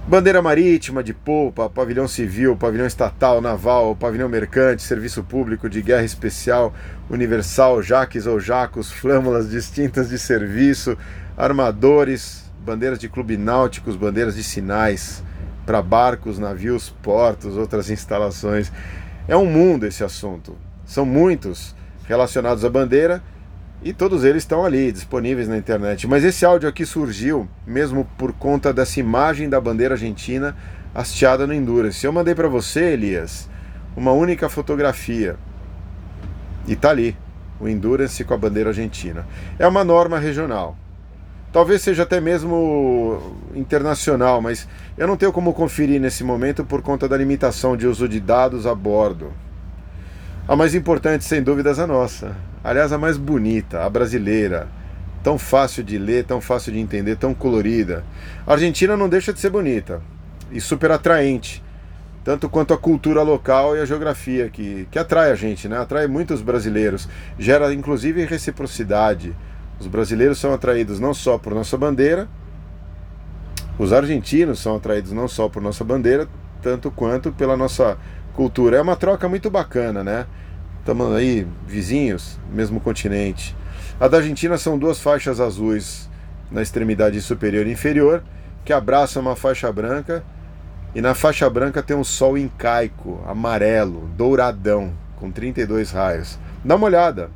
[0.08, 6.04] Bandeira marítima, de polpa, pavilhão civil, pavilhão estatal, naval, pavilhão mercante, serviço público, de guerra
[6.04, 6.76] especial,
[7.10, 10.96] universal, jaques ou jacos, flâmulas distintas de serviço,
[11.36, 15.24] armadores, bandeiras de clube náuticos, bandeiras de sinais
[15.66, 18.72] para barcos, navios, portos, outras instalações.
[19.28, 20.56] É um mundo esse assunto.
[20.92, 21.74] São muitos
[22.06, 23.24] relacionados à bandeira
[23.82, 26.06] e todos eles estão ali disponíveis na internet.
[26.06, 30.54] Mas esse áudio aqui surgiu mesmo por conta dessa imagem da bandeira argentina
[30.94, 32.06] hasteada no Endurance.
[32.06, 33.50] Eu mandei para você, Elias,
[33.96, 35.38] uma única fotografia.
[36.68, 37.16] E tá ali,
[37.58, 39.26] o Endurance com a bandeira argentina.
[39.58, 40.76] É uma norma regional.
[41.54, 47.08] Talvez seja até mesmo internacional, mas eu não tenho como conferir nesse momento por conta
[47.08, 49.32] da limitação de uso de dados a bordo.
[50.48, 54.68] A mais importante, sem dúvidas, a nossa, Aliás, a mais bonita, a brasileira.
[55.24, 58.04] Tão fácil de ler, tão fácil de entender, tão colorida.
[58.46, 60.02] A Argentina não deixa de ser bonita
[60.52, 61.64] e super atraente,
[62.24, 65.78] tanto quanto a cultura local e a geografia que, que atrai a gente, né?
[65.78, 69.36] Atrai muitos brasileiros, gera inclusive reciprocidade.
[69.80, 72.28] Os brasileiros são atraídos não só por nossa bandeira,
[73.80, 76.28] os argentinos são atraídos não só por nossa bandeira,
[76.62, 77.98] tanto quanto pela nossa
[78.32, 78.78] cultura.
[78.78, 80.26] É uma troca muito bacana, né?
[80.80, 83.56] Estamos aí vizinhos, mesmo continente.
[84.00, 86.10] A da Argentina são duas faixas azuis
[86.50, 88.24] na extremidade superior e inferior,
[88.66, 90.24] que abraçam uma faixa branca,
[90.94, 96.38] e na faixa branca tem um sol incaico, amarelo, douradão, com 32 raios.
[96.66, 97.30] Dá uma olhada.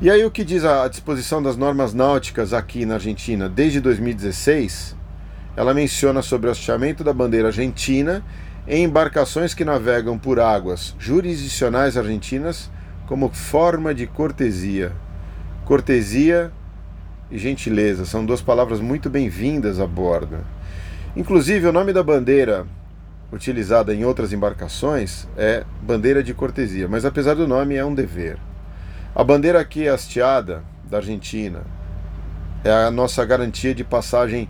[0.00, 4.96] E aí o que diz a disposição das normas náuticas aqui na Argentina desde 2016?
[5.56, 8.24] Ela menciona sobre o hasteamento da bandeira argentina
[8.68, 12.70] em embarcações que navegam por águas jurisdicionais argentinas
[13.06, 14.92] como forma de cortesia.
[15.64, 16.52] Cortesia
[17.30, 20.44] e gentileza são duas palavras muito bem-vindas a bordo.
[21.16, 22.66] Inclusive, o nome da bandeira
[23.32, 28.36] utilizada em outras embarcações é bandeira de cortesia, mas apesar do nome, é um dever.
[29.14, 31.62] A bandeira aqui hasteada da Argentina
[32.62, 34.46] é a nossa garantia de passagem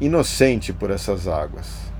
[0.00, 1.91] inocente por essas águas.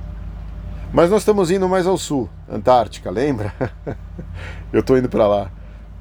[0.93, 3.55] Mas nós estamos indo mais ao sul, Antártica, lembra?
[4.73, 5.51] Eu estou indo para lá.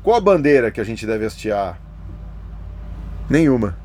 [0.03, 1.79] Qual a bandeira que a gente deve hastear?
[3.29, 3.77] Nenhuma.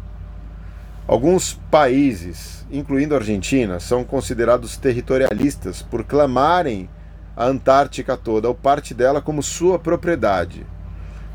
[1.07, 6.91] Alguns países, incluindo a Argentina, são considerados territorialistas por clamarem
[7.37, 10.67] a Antártica toda ou parte dela como sua propriedade.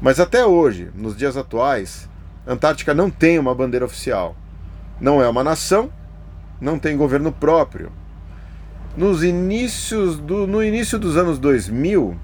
[0.02, 2.10] Mas até hoje, nos dias atuais,
[2.46, 4.36] a Antártica não tem uma bandeira oficial.
[5.00, 5.90] Não é uma nação
[6.62, 7.92] não tem governo próprio.
[8.96, 12.18] Nos inícios do, no início dos anos 2000,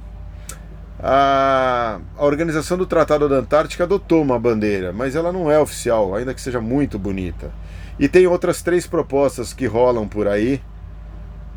[0.99, 6.13] a, a Organização do Tratado da Antártica adotou uma bandeira, mas ela não é oficial,
[6.13, 7.51] ainda que seja muito bonita.
[7.97, 10.61] E tem outras três propostas que rolam por aí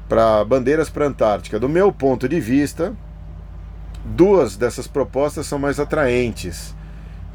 [0.09, 1.59] para bandeiras para a Antártica.
[1.59, 2.95] Do meu ponto de vista,
[4.05, 6.75] duas dessas propostas são mais atraentes.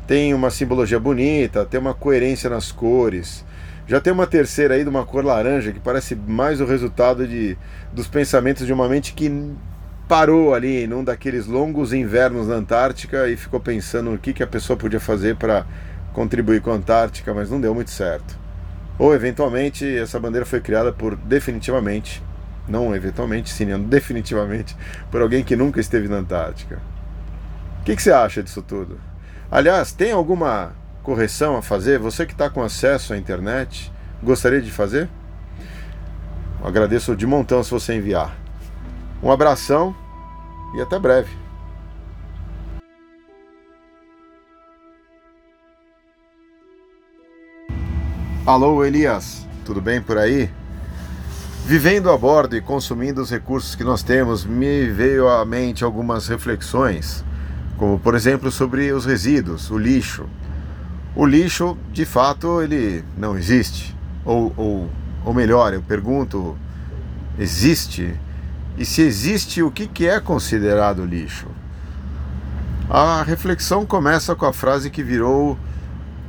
[0.07, 3.45] Tem uma simbologia bonita, tem uma coerência nas cores.
[3.87, 7.55] Já tem uma terceira aí de uma cor laranja que parece mais o resultado de,
[7.93, 9.29] dos pensamentos de uma mente que
[10.07, 14.47] parou ali num daqueles longos invernos na Antártica e ficou pensando o que, que a
[14.47, 15.65] pessoa podia fazer para
[16.13, 18.37] contribuir com a Antártica, mas não deu muito certo.
[18.97, 22.23] Ou eventualmente essa bandeira foi criada por definitivamente,
[22.67, 24.75] não eventualmente, sim, definitivamente,
[25.11, 26.79] por alguém que nunca esteve na Antártica.
[27.81, 28.99] O que, que você acha disso tudo?
[29.51, 30.73] Aliás, tem alguma
[31.05, 35.07] correção a fazer, você que está com acesso à internet, gostaria de fazer?
[36.63, 38.35] agradeço de montão se você enviar.
[39.21, 39.95] Um abração
[40.75, 41.29] e até breve.
[48.43, 50.49] Alô, Elias, tudo bem por aí?
[51.65, 56.27] Vivendo a bordo e consumindo os recursos que nós temos, me veio à mente algumas
[56.27, 57.23] reflexões,
[57.77, 60.27] como por exemplo sobre os resíduos, o lixo,
[61.15, 63.95] o lixo, de fato, ele não existe.
[64.25, 64.89] Ou, ou,
[65.23, 66.57] ou melhor, eu pergunto,
[67.39, 68.13] existe?
[68.77, 71.47] E se existe, o que, que é considerado lixo?
[72.89, 75.57] A reflexão começa com a frase que virou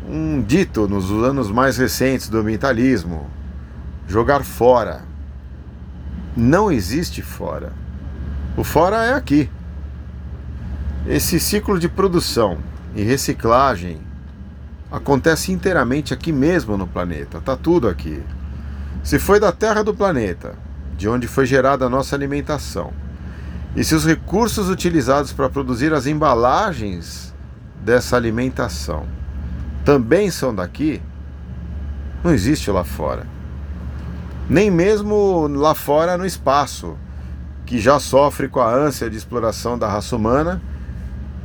[0.08, 3.28] um dito nos anos mais recentes do ambientalismo:
[4.06, 5.02] jogar fora.
[6.36, 7.72] Não existe fora.
[8.56, 9.50] O fora é aqui.
[11.06, 12.58] Esse ciclo de produção
[12.94, 14.00] e reciclagem
[14.96, 18.22] acontece inteiramente aqui mesmo no planeta, tá tudo aqui.
[19.04, 20.54] Se foi da terra do planeta,
[20.96, 22.94] de onde foi gerada a nossa alimentação,
[23.76, 27.34] e se os recursos utilizados para produzir as embalagens
[27.84, 29.06] dessa alimentação
[29.84, 31.02] também são daqui,
[32.24, 33.26] não existe lá fora.
[34.48, 36.96] Nem mesmo lá fora no espaço,
[37.66, 40.62] que já sofre com a ânsia de exploração da raça humana,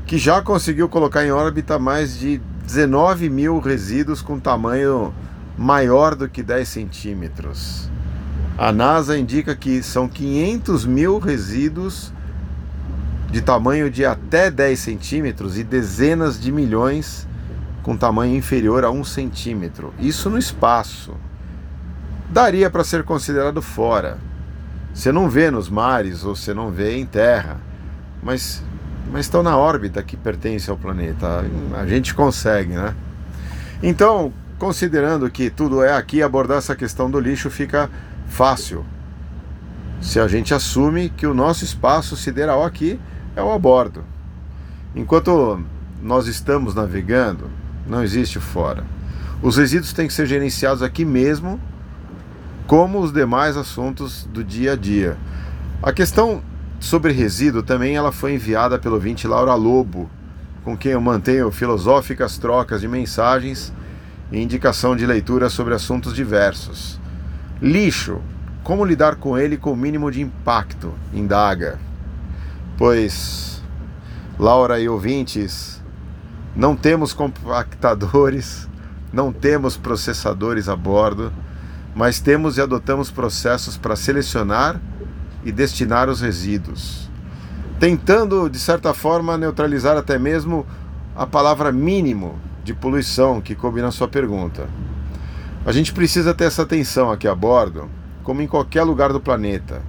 [0.05, 2.41] que já conseguiu colocar em órbita mais de
[2.71, 5.13] 19 mil resíduos com tamanho
[5.57, 7.91] maior do que 10 centímetros.
[8.57, 12.13] A NASA indica que são 500 mil resíduos
[13.29, 17.27] de tamanho de até 10 centímetros e dezenas de milhões
[17.83, 19.93] com tamanho inferior a 1 centímetro.
[19.99, 21.13] Isso no espaço.
[22.29, 24.17] Daria para ser considerado fora.
[24.93, 27.59] Você não vê nos mares ou você não vê em terra,
[28.23, 28.63] mas
[29.09, 31.45] mas estão na órbita que pertence ao planeta.
[31.77, 32.93] A gente consegue, né?
[33.81, 37.89] Então, considerando que tudo é aqui, abordar essa questão do lixo fica
[38.27, 38.85] fácil.
[40.01, 42.99] Se a gente assume que o nosso espaço sideral aqui
[43.35, 44.03] é o abordo.
[44.95, 45.63] Enquanto
[46.01, 47.49] nós estamos navegando,
[47.87, 48.83] não existe fora.
[49.41, 51.59] Os resíduos têm que ser gerenciados aqui mesmo,
[52.67, 55.17] como os demais assuntos do dia a dia.
[55.81, 56.41] A questão
[56.81, 60.09] sobre resíduo também ela foi enviada pelo ouvinte Laura Lobo,
[60.63, 63.71] com quem eu mantenho filosóficas trocas de mensagens
[64.31, 66.99] e indicação de leitura sobre assuntos diversos.
[67.61, 68.19] Lixo,
[68.63, 70.91] como lidar com ele com o mínimo de impacto?
[71.13, 71.79] Indaga.
[72.79, 73.61] Pois,
[74.39, 75.79] Laura e ouvintes,
[76.55, 78.67] não temos compactadores,
[79.13, 81.31] não temos processadores a bordo,
[81.93, 84.81] mas temos e adotamos processos para selecionar
[85.43, 87.09] e destinar os resíduos,
[87.79, 90.65] tentando, de certa forma, neutralizar até mesmo
[91.15, 94.67] a palavra mínimo de poluição que coube na sua pergunta.
[95.65, 97.89] A gente precisa ter essa atenção aqui a bordo,
[98.23, 99.81] como em qualquer lugar do planeta.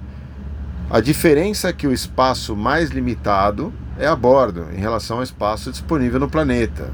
[0.89, 5.71] A diferença é que o espaço mais limitado é a bordo em relação ao espaço
[5.71, 6.91] disponível no planeta.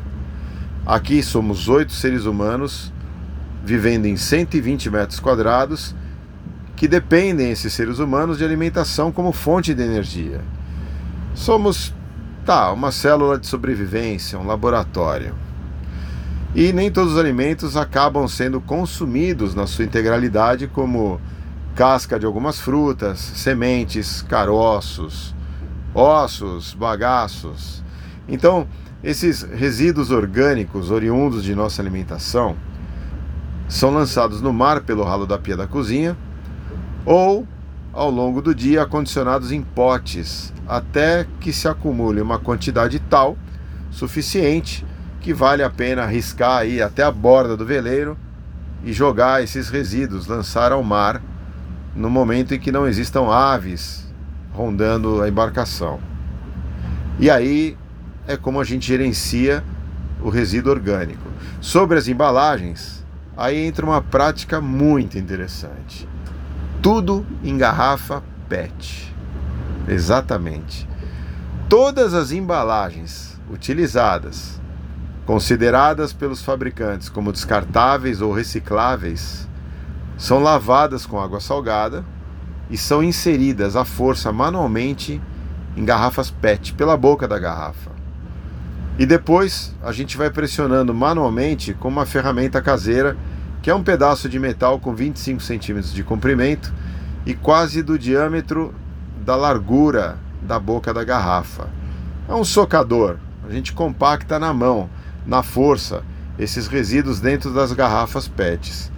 [0.85, 2.93] Aqui somos oito seres humanos
[3.63, 5.93] vivendo em 120 metros quadrados
[6.79, 10.39] que dependem, esses seres humanos, de alimentação como fonte de energia.
[11.35, 11.93] Somos,
[12.45, 15.35] tá, uma célula de sobrevivência, um laboratório.
[16.55, 21.19] E nem todos os alimentos acabam sendo consumidos na sua integralidade, como
[21.75, 25.35] casca de algumas frutas, sementes, caroços,
[25.93, 27.83] ossos, bagaços.
[28.25, 28.65] Então,
[29.03, 32.55] esses resíduos orgânicos oriundos de nossa alimentação
[33.67, 36.15] são lançados no mar pelo ralo da pia da cozinha
[37.09, 37.47] ou
[37.91, 43.35] ao longo do dia acondicionados em potes até que se acumule uma quantidade tal
[43.89, 44.85] suficiente
[45.19, 48.15] que vale a pena arriscar aí até a borda do veleiro
[48.83, 51.19] e jogar esses resíduos, lançar ao mar
[51.95, 54.07] no momento em que não existam aves
[54.53, 55.99] rondando a embarcação.
[57.17, 57.75] E aí
[58.27, 59.63] é como a gente gerencia
[60.21, 61.27] o resíduo orgânico.
[61.59, 63.03] Sobre as embalagens,
[63.35, 66.07] aí entra uma prática muito interessante.
[66.81, 69.13] Tudo em garrafa PET.
[69.85, 70.87] Exatamente.
[71.67, 74.61] Todas as embalagens utilizadas,
[75.25, 79.45] consideradas pelos fabricantes como descartáveis ou recicláveis,
[80.17, 82.05] são lavadas com água salgada
[82.69, 85.21] e são inseridas à força manualmente
[85.75, 87.91] em garrafas PET pela boca da garrafa.
[88.97, 93.17] E depois a gente vai pressionando manualmente com uma ferramenta caseira
[93.61, 96.73] que é um pedaço de metal com 25 centímetros de comprimento
[97.25, 98.73] e quase do diâmetro
[99.25, 101.69] da largura da boca da garrafa.
[102.27, 103.17] É um socador.
[103.47, 104.89] A gente compacta na mão,
[105.25, 106.03] na força,
[106.37, 108.91] esses resíduos dentro das garrafas PETs.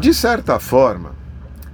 [0.00, 1.12] De certa forma,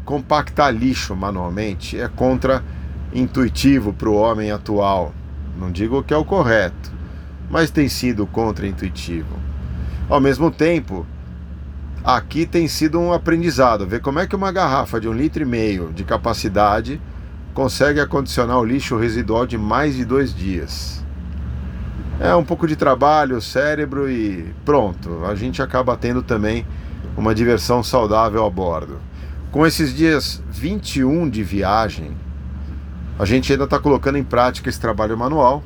[0.05, 5.13] compactar lixo manualmente é contra-intuitivo para o homem atual.
[5.59, 6.93] Não digo que é o correto,
[7.51, 9.37] mas tem sido contra-intuitivo.
[10.09, 11.07] Ao mesmo tempo,
[12.05, 13.87] aqui tem sido um aprendizado.
[13.87, 17.01] Ver como é que uma garrafa de um litro e meio de capacidade
[17.55, 21.05] consegue acondicionar o lixo residual de mais de dois dias.
[22.19, 25.25] É um pouco de trabalho, cérebro e pronto.
[25.25, 26.67] A gente acaba tendo também
[27.17, 28.99] uma diversão saudável a bordo.
[29.51, 32.17] Com esses dias 21 de viagem,
[33.19, 35.63] a gente ainda está colocando em prática esse trabalho manual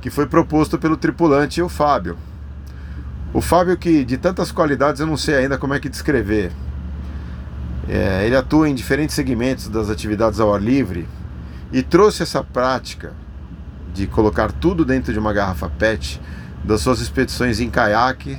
[0.00, 2.18] que foi proposto pelo tripulante o Fábio.
[3.34, 6.52] O Fábio, que de tantas qualidades eu não sei ainda como é que descrever.
[7.88, 11.08] É, ele atua em diferentes segmentos das atividades ao ar livre
[11.72, 13.12] e trouxe essa prática
[13.92, 16.22] de colocar tudo dentro de uma garrafa PET
[16.62, 18.38] das suas expedições em caiaque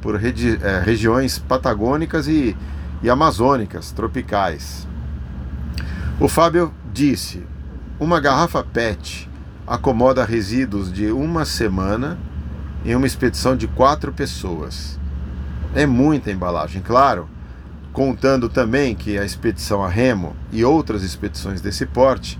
[0.00, 2.56] por regi é, regiões patagônicas e,
[3.00, 4.88] e amazônicas, tropicais.
[6.18, 7.46] O Fábio disse:
[8.00, 9.30] uma garrafa PET
[9.64, 12.18] acomoda resíduos de uma semana
[12.84, 14.98] em uma expedição de quatro pessoas.
[15.74, 17.28] É muita embalagem, claro,
[17.92, 22.38] contando também que a expedição a remo e outras expedições desse porte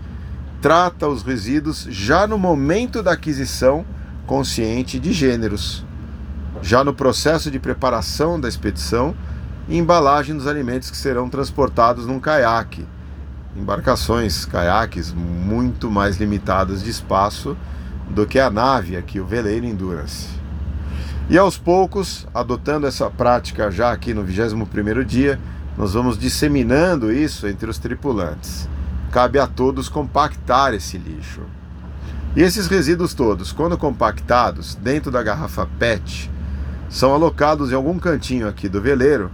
[0.60, 3.84] trata os resíduos já no momento da aquisição
[4.26, 5.84] consciente de gêneros,
[6.62, 9.14] já no processo de preparação da expedição
[9.68, 12.86] embalagem dos alimentos que serão transportados num caiaque.
[13.56, 17.56] Embarcações, caiaques muito mais limitadas de espaço
[18.10, 20.28] do que a nave aqui, o veleiro Endurance.
[21.30, 25.40] E aos poucos, adotando essa prática já aqui no 21º dia,
[25.76, 28.68] nós vamos disseminando isso entre os tripulantes.
[29.10, 31.42] Cabe a todos compactar esse lixo.
[32.34, 36.30] E esses resíduos todos, quando compactados dentro da garrafa PET,
[36.88, 39.30] são alocados em algum cantinho aqui do veleiro,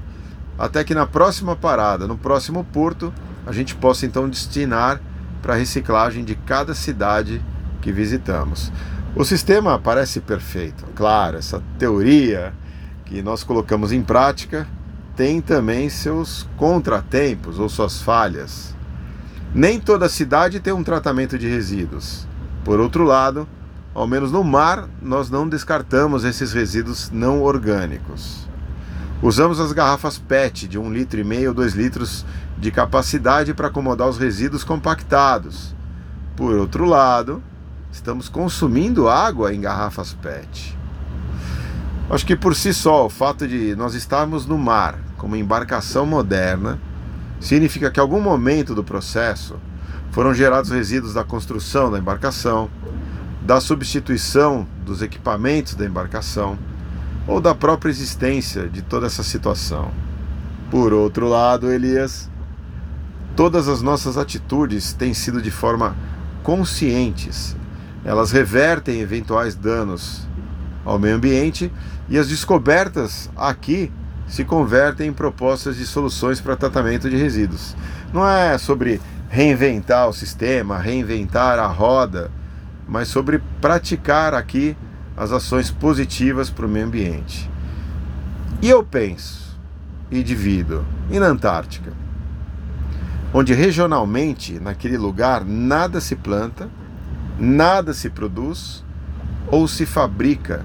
[0.59, 3.13] até que na próxima parada, no próximo porto,
[3.47, 5.01] a gente possa então destinar
[5.41, 7.43] para a reciclagem de cada cidade
[7.81, 8.73] que visitamos.
[9.15, 10.85] O sistema parece perfeito.
[10.95, 12.53] Claro, essa teoria
[13.05, 14.67] que nós colocamos em prática
[15.17, 18.75] tem também seus contratempos ou suas falhas.
[19.55, 22.29] Nem toda cidade tem um tratamento de resíduos.
[22.65, 23.49] Por outro lado,
[23.95, 28.47] ao menos no mar, nós não descartamos esses resíduos não orgânicos.
[29.21, 32.25] Usamos as garrafas PET de 1,5 litro e meio ou 2 litros
[32.57, 35.75] de capacidade para acomodar os resíduos compactados.
[36.37, 37.43] Por outro lado,
[37.93, 40.77] estamos consumindo água em garrafas PET.
[42.11, 46.81] Acho que por si só o fato de nós estarmos no mar como embarcação moderna
[47.41, 49.57] significa que em algum momento do processo
[50.11, 52.71] foram gerados resíduos da construção da embarcação,
[53.43, 56.59] da substituição dos equipamentos da embarcação
[57.27, 59.91] ou da própria existência de toda essa situação.
[60.71, 62.31] Por outro lado, Elias,
[63.37, 65.95] todas as nossas atitudes têm sido de forma
[66.43, 67.55] conscientes.
[68.09, 70.27] Elas revertem eventuais danos
[70.83, 71.71] ao meio ambiente
[72.09, 73.93] e as descobertas aqui
[74.27, 77.77] se convertem em propostas de soluções para tratamento de resíduos.
[78.11, 78.99] Não é sobre
[79.29, 82.31] reinventar o sistema, reinventar a roda,
[82.89, 84.75] mas sobre praticar aqui
[85.15, 87.51] as ações positivas para o meio ambiente.
[88.63, 89.55] E eu penso
[90.11, 91.93] e divido, e na Antártica,
[93.35, 96.71] onde regionalmente, naquele lugar, nada se planta,
[97.39, 98.85] nada se produz
[99.51, 100.65] ou se fabrica,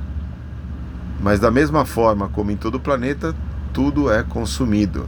[1.22, 3.36] mas da mesma forma como em todo o planeta,
[3.72, 5.08] tudo é consumido.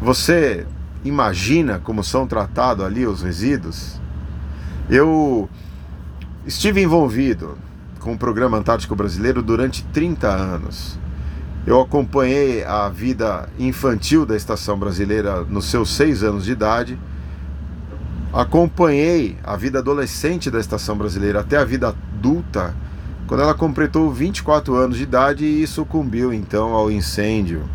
[0.00, 0.66] Você
[1.04, 4.00] imagina como são tratados ali os resíduos?
[4.88, 5.48] Eu
[6.46, 7.58] estive envolvido
[8.00, 10.98] com o programa Antártico Brasileiro durante 30 anos.
[11.66, 16.98] Eu acompanhei a vida infantil da estação brasileira nos seus seis anos de idade.
[18.32, 22.74] Acompanhei a vida adolescente da estação brasileira até a vida adulta,
[23.26, 27.68] quando ela completou 24 anos de idade e sucumbiu então ao incêndio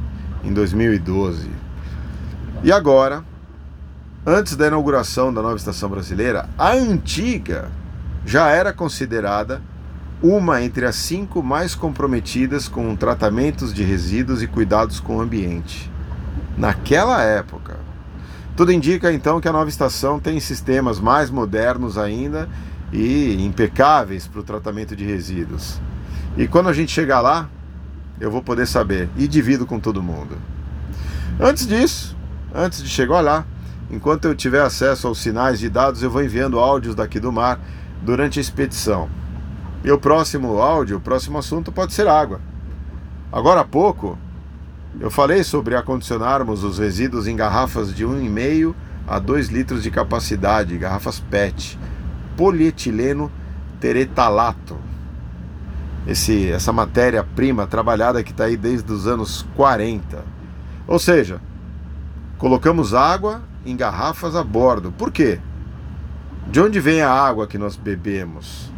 [0.43, 1.49] em 2012.
[2.63, 3.23] E agora,
[4.25, 7.69] antes da inauguração da nova estação brasileira, a antiga
[8.25, 9.61] já era considerada
[10.23, 15.91] uma entre as cinco mais comprometidas com tratamentos de resíduos e cuidados com o ambiente.
[16.57, 17.84] Naquela época.
[18.55, 22.47] Tudo indica então que a nova estação tem sistemas mais modernos ainda
[22.91, 25.81] e impecáveis para o tratamento de resíduos.
[26.37, 27.49] E quando a gente chegar lá,
[28.19, 30.37] eu vou poder saber e divido com todo mundo.
[31.37, 32.15] Antes disso,
[32.53, 33.45] antes de chegar lá,
[33.91, 37.59] enquanto eu tiver acesso aos sinais de dados, eu vou enviando áudios daqui do mar
[38.01, 39.09] durante a expedição.
[39.83, 42.39] E o próximo áudio, o próximo assunto pode ser água.
[43.31, 44.17] Agora há pouco,
[44.99, 48.73] eu falei sobre acondicionarmos os resíduos em garrafas de 1,5
[49.07, 51.77] a 2 litros de capacidade, garrafas PET,
[52.37, 53.31] polietileno
[53.79, 54.77] teretalato.
[56.07, 60.23] Esse, essa matéria-prima trabalhada que está aí desde os anos 40.
[60.87, 61.41] Ou seja,
[62.37, 64.91] colocamos água em garrafas a bordo.
[64.91, 65.39] Por quê?
[66.47, 68.71] De onde vem a água que nós bebemos?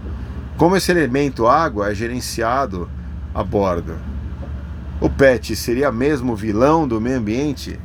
[0.58, 2.90] Como esse elemento água é gerenciado
[3.36, 3.94] a bordo?
[5.00, 7.80] O PET seria mesmo vilão do meio ambiente?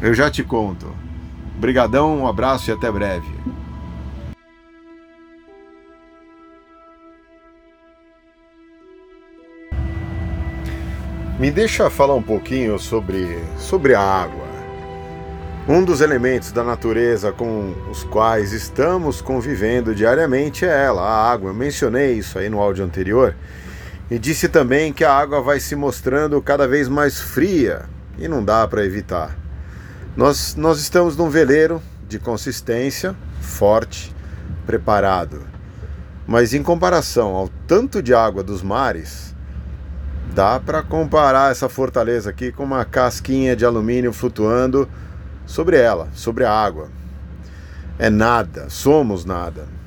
[0.00, 0.94] Eu já te conto.
[1.56, 3.26] Brigadão, um abraço e até breve.
[11.36, 14.46] Me deixa falar um pouquinho sobre, sobre a água.
[15.68, 21.50] Um dos elementos da natureza com os quais estamos convivendo diariamente é ela, a água.
[21.50, 23.34] Eu mencionei isso aí no áudio anterior
[24.10, 27.82] e disse também que a água vai se mostrando cada vez mais fria
[28.18, 29.36] e não dá para evitar.
[30.16, 34.14] Nós, nós estamos num veleiro de consistência forte,
[34.66, 35.42] preparado.
[36.26, 39.34] Mas em comparação ao tanto de água dos mares,
[40.34, 44.88] dá para comparar essa fortaleza aqui com uma casquinha de alumínio flutuando
[45.46, 46.88] sobre ela, sobre a água.
[47.98, 49.77] É nada, somos nada.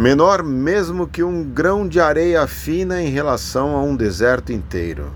[0.00, 5.12] Menor mesmo que um grão de areia fina em relação a um deserto inteiro.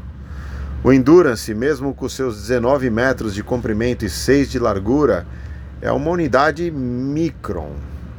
[0.84, 5.26] O Endurance, mesmo com seus 19 metros de comprimento e 6 de largura,
[5.80, 7.72] é uma unidade micron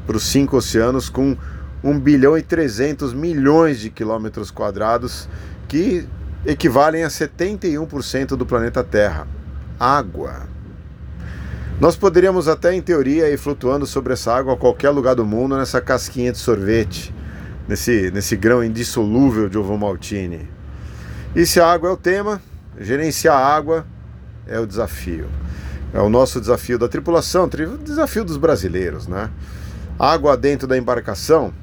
[0.08, 1.38] para os cinco oceanos com
[1.84, 5.30] 1 bilhão e 300 milhões de quilômetros quadrados,
[5.68, 6.08] que
[6.44, 9.28] equivalem a 71% do planeta Terra.
[9.80, 10.55] Água.
[11.80, 15.58] Nós poderíamos até, em teoria, ir flutuando sobre essa água a qualquer lugar do mundo
[15.58, 17.14] nessa casquinha de sorvete,
[17.68, 20.48] nesse, nesse grão indissolúvel de ovomaltine.
[21.36, 22.42] E se a água é o tema,
[22.80, 23.86] gerenciar a água
[24.48, 25.28] é o desafio.
[25.94, 27.50] É o nosso desafio da tripulação,
[27.84, 29.30] desafio dos brasileiros, né?
[30.00, 31.54] Água dentro da embarcação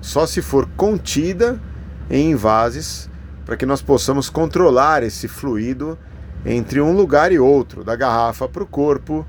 [0.00, 1.60] só se for contida
[2.08, 3.10] em envases
[3.44, 5.98] para que nós possamos controlar esse fluido
[6.46, 9.26] entre um lugar e outro, da garrafa para o corpo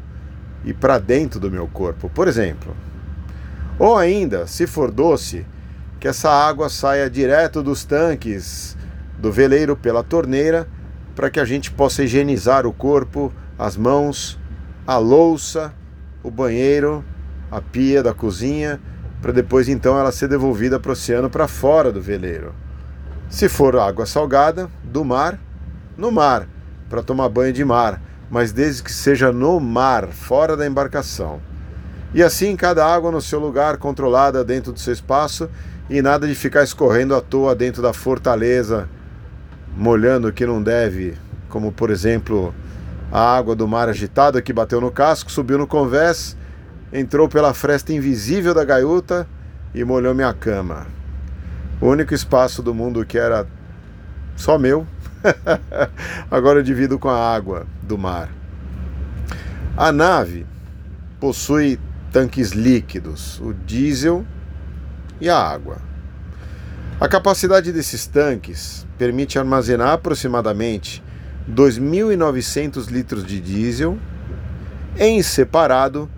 [0.63, 2.75] e para dentro do meu corpo, por exemplo.
[3.77, 5.45] Ou ainda, se for doce,
[5.99, 8.77] que essa água saia direto dos tanques
[9.17, 10.67] do veleiro pela torneira
[11.15, 14.39] para que a gente possa higienizar o corpo, as mãos,
[14.87, 15.73] a louça,
[16.23, 17.03] o banheiro,
[17.51, 18.79] a pia da cozinha,
[19.21, 22.53] para depois então ela ser devolvida para o oceano para fora do veleiro.
[23.29, 25.39] Se for água salgada, do mar,
[25.97, 26.47] no mar,
[26.89, 31.41] para tomar banho de mar, mas desde que seja no mar, fora da embarcação.
[32.13, 35.49] E assim cada água no seu lugar, controlada dentro do seu espaço,
[35.89, 38.87] e nada de ficar escorrendo à toa dentro da fortaleza
[39.75, 41.17] molhando o que não deve,
[41.47, 42.53] como por exemplo
[43.11, 46.35] a água do mar agitada que bateu no casco, subiu no convés,
[46.91, 49.27] entrou pela fresta invisível da gaiuta
[49.73, 50.87] e molhou minha cama.
[51.81, 53.47] O único espaço do mundo que era
[54.35, 54.85] só meu,
[56.29, 58.29] agora eu divido com a água do mar.
[59.75, 60.45] A nave
[61.19, 61.79] possui
[62.11, 64.25] tanques líquidos, o diesel
[65.21, 65.77] e a água.
[66.99, 71.03] A capacidade desses tanques permite armazenar aproximadamente
[71.49, 73.97] 2.900 litros de diesel,
[74.97, 76.09] em separado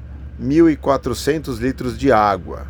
[0.41, 2.65] 1.400 litros de água.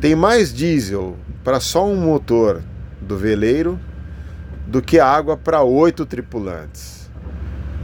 [0.00, 2.60] Tem mais diesel para só um motor
[3.00, 3.78] do veleiro
[4.72, 7.10] do que água para oito tripulantes.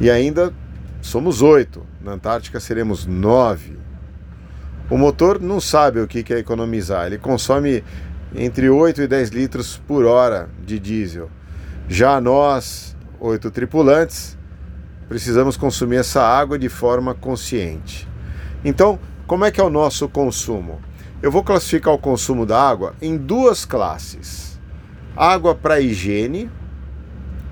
[0.00, 0.54] E ainda
[1.02, 3.78] somos oito, na Antártica seremos nove.
[4.88, 7.84] O motor não sabe o que é economizar, ele consome
[8.34, 11.28] entre 8 e 10 litros por hora de diesel.
[11.86, 14.38] Já nós, oito tripulantes,
[15.10, 18.08] precisamos consumir essa água de forma consciente.
[18.64, 20.80] Então, como é que é o nosso consumo?
[21.20, 24.58] Eu vou classificar o consumo da água em duas classes:
[25.14, 26.50] água para higiene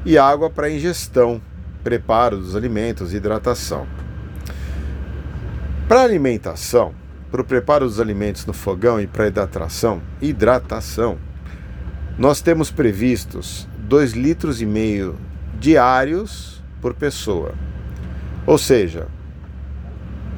[0.07, 1.43] e água para ingestão,
[1.83, 3.89] preparo dos alimentos, hidratação.
[5.89, 6.95] Para alimentação,
[7.29, 11.19] para o preparo dos alimentos no fogão e para hidratação, hidratação,
[12.17, 15.17] nós temos previstos 2 litros e meio
[15.59, 17.53] diários por pessoa.
[18.47, 19.09] Ou seja,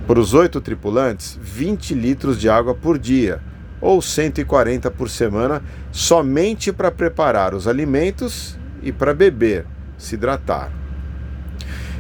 [0.07, 3.43] para os oito tripulantes, 20 litros de água por dia,
[3.83, 5.63] ou 140 por semana,
[5.93, 9.67] somente para preparar os alimentos e para beber,
[9.97, 10.71] se hidratar.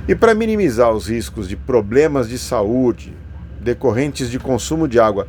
[0.07, 3.15] E para minimizar os riscos de problemas de saúde,
[3.61, 5.27] decorrentes de consumo de água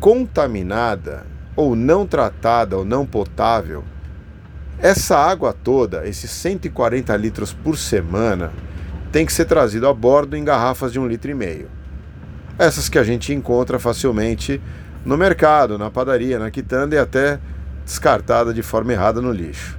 [0.00, 3.84] contaminada ou não tratada ou não potável,
[4.80, 8.52] essa água toda, esses 140 litros por semana,
[9.10, 11.68] tem que ser trazido a bordo em garrafas de um litro e meio.
[12.58, 14.60] Essas que a gente encontra facilmente
[15.04, 17.38] no mercado, na padaria, na quitanda e até
[17.84, 19.77] descartada de forma errada no lixo.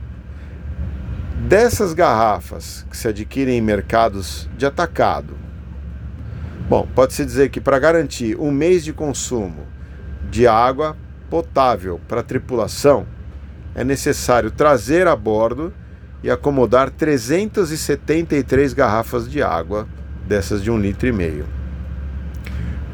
[1.48, 5.36] Dessas garrafas que se adquirem em mercados de atacado,
[6.70, 9.66] Bom, pode-se dizer que para garantir um mês de consumo
[10.30, 10.96] de água
[11.28, 13.08] potável para a tripulação,
[13.74, 15.74] é necessário trazer a bordo
[16.22, 19.88] e acomodar 373 garrafas de água,
[20.28, 21.48] dessas de um litro e meio.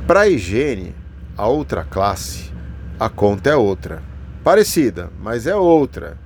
[0.08, 0.96] Para a higiene,
[1.36, 2.54] a outra classe,
[2.98, 4.02] a conta é outra.
[4.42, 6.18] Parecida, mas é outra.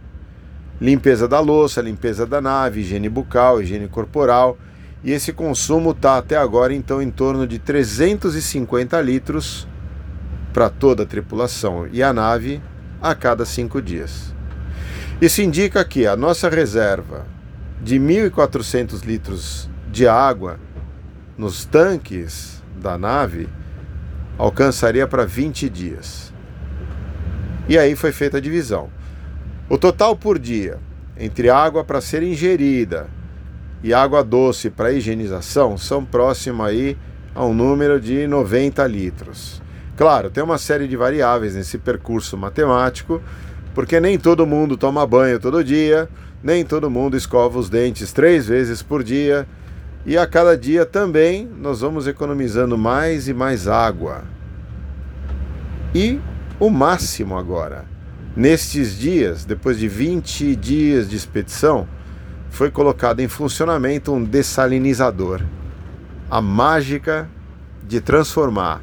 [0.81, 4.57] Limpeza da louça, limpeza da nave, higiene bucal, higiene corporal
[5.03, 9.67] e esse consumo está até agora então em torno de 350 litros
[10.53, 12.61] para toda a tripulação e a nave
[13.01, 14.33] a cada cinco dias.
[15.21, 17.25] Isso indica que a nossa reserva
[17.81, 20.59] de 1.400 litros de água
[21.37, 23.49] nos tanques da nave
[24.37, 26.33] alcançaria para 20 dias.
[27.67, 28.89] E aí foi feita a divisão.
[29.69, 30.79] O total por dia
[31.15, 33.07] entre água para ser ingerida
[33.83, 36.97] e água doce para higienização são próximos aí
[37.35, 39.61] a um número de 90 litros.
[39.95, 43.21] Claro, tem uma série de variáveis nesse percurso matemático,
[43.75, 46.09] porque nem todo mundo toma banho todo dia,
[46.41, 49.47] nem todo mundo escova os dentes três vezes por dia,
[50.03, 54.23] e a cada dia também nós vamos economizando mais e mais água.
[55.93, 56.19] E
[56.59, 57.85] o máximo agora,
[58.39, 61.85] nestes dias, depois de 20 dias de expedição,
[62.49, 65.41] foi colocado em funcionamento um dessalinizador.
[66.31, 67.29] A mágica
[67.83, 68.81] de transformar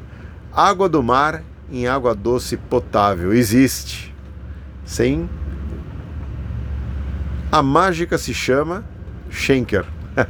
[0.53, 4.13] água do mar em água doce potável existe.
[4.85, 5.27] Sim.
[7.51, 8.85] A mágica se chama
[9.31, 9.85] Schenker,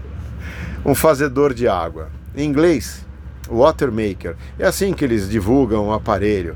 [0.86, 2.10] um fazedor de água.
[2.34, 3.06] Em inglês,
[3.50, 4.38] water maker.
[4.58, 6.56] É assim que eles divulgam o aparelho.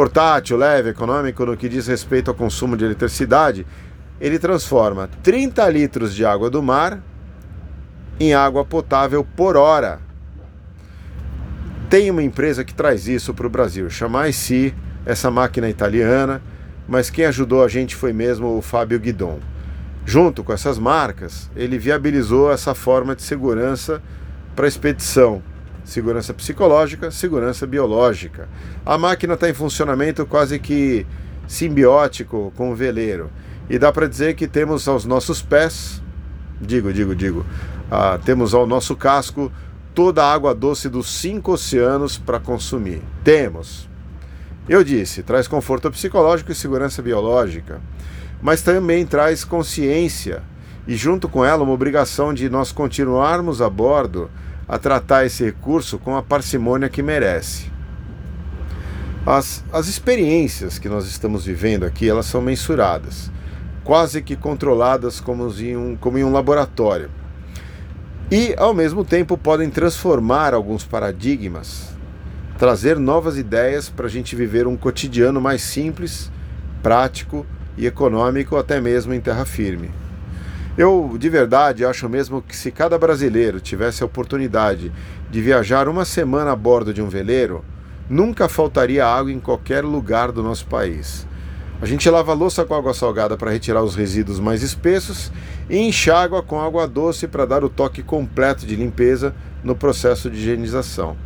[0.00, 3.66] Portátil, leve, econômico no que diz respeito ao consumo de eletricidade,
[4.18, 7.02] ele transforma 30 litros de água do mar
[8.18, 10.00] em água potável por hora.
[11.90, 14.74] Tem uma empresa que traz isso para o Brasil, chama IC,
[15.04, 16.40] essa máquina italiana,
[16.88, 19.38] mas quem ajudou a gente foi mesmo o Fábio Guidon.
[20.06, 24.02] Junto com essas marcas, ele viabilizou essa forma de segurança
[24.56, 25.42] para a expedição.
[25.90, 28.48] Segurança psicológica, segurança biológica.
[28.86, 31.04] A máquina está em funcionamento quase que
[31.48, 33.28] simbiótico com o veleiro.
[33.68, 36.00] E dá para dizer que temos aos nossos pés,
[36.60, 37.44] digo, digo, digo,
[37.90, 39.50] ah, temos ao nosso casco
[39.92, 43.02] toda a água doce dos cinco oceanos para consumir.
[43.24, 43.88] Temos.
[44.68, 47.80] Eu disse, traz conforto psicológico e segurança biológica,
[48.40, 50.40] mas também traz consciência
[50.86, 54.30] e, junto com ela, uma obrigação de nós continuarmos a bordo
[54.70, 57.70] a tratar esse recurso com a parcimônia que merece.
[59.26, 63.30] As, as experiências que nós estamos vivendo aqui, elas são mensuradas
[63.90, 67.10] quase que controladas como em um, como em um laboratório.
[68.30, 71.88] E, ao mesmo tempo, podem transformar alguns paradigmas,
[72.56, 76.30] trazer novas ideias para a gente viver um cotidiano mais simples,
[76.82, 77.44] prático
[77.76, 79.90] e econômico, até mesmo em terra firme.
[80.78, 84.92] Eu, de verdade, acho mesmo que se cada brasileiro tivesse a oportunidade
[85.30, 87.64] de viajar uma semana a bordo de um veleiro,
[88.08, 91.26] nunca faltaria água em qualquer lugar do nosso país.
[91.82, 95.32] A gente lava a louça com água salgada para retirar os resíduos mais espessos
[95.68, 100.36] e enxágua com água doce para dar o toque completo de limpeza no processo de
[100.36, 101.16] higienização.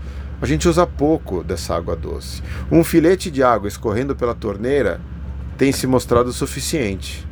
[0.40, 2.42] A gente usa pouco dessa água doce.
[2.70, 5.00] Um filete de água escorrendo pela torneira
[5.58, 7.26] tem se mostrado suficiente.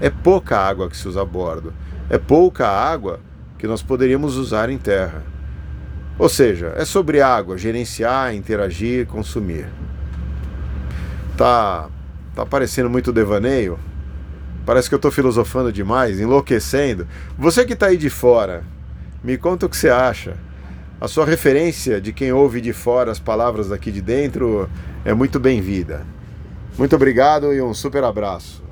[0.00, 1.72] É pouca água que se usa a bordo.
[2.10, 3.20] É pouca água
[3.58, 5.22] que nós poderíamos usar em terra.
[6.18, 9.66] Ou seja, é sobre água, gerenciar, interagir, consumir.
[11.36, 11.88] Tá
[12.36, 13.78] Tá parecendo muito devaneio?
[14.66, 17.08] Parece que eu tô filosofando demais, enlouquecendo.
[17.38, 18.62] Você que tá aí de fora,
[19.24, 20.36] me conta o que você acha.
[21.00, 24.68] A sua referência de quem ouve de fora as palavras daqui de dentro
[25.02, 26.04] é muito bem-vinda.
[26.76, 28.65] Muito obrigado e um super abraço.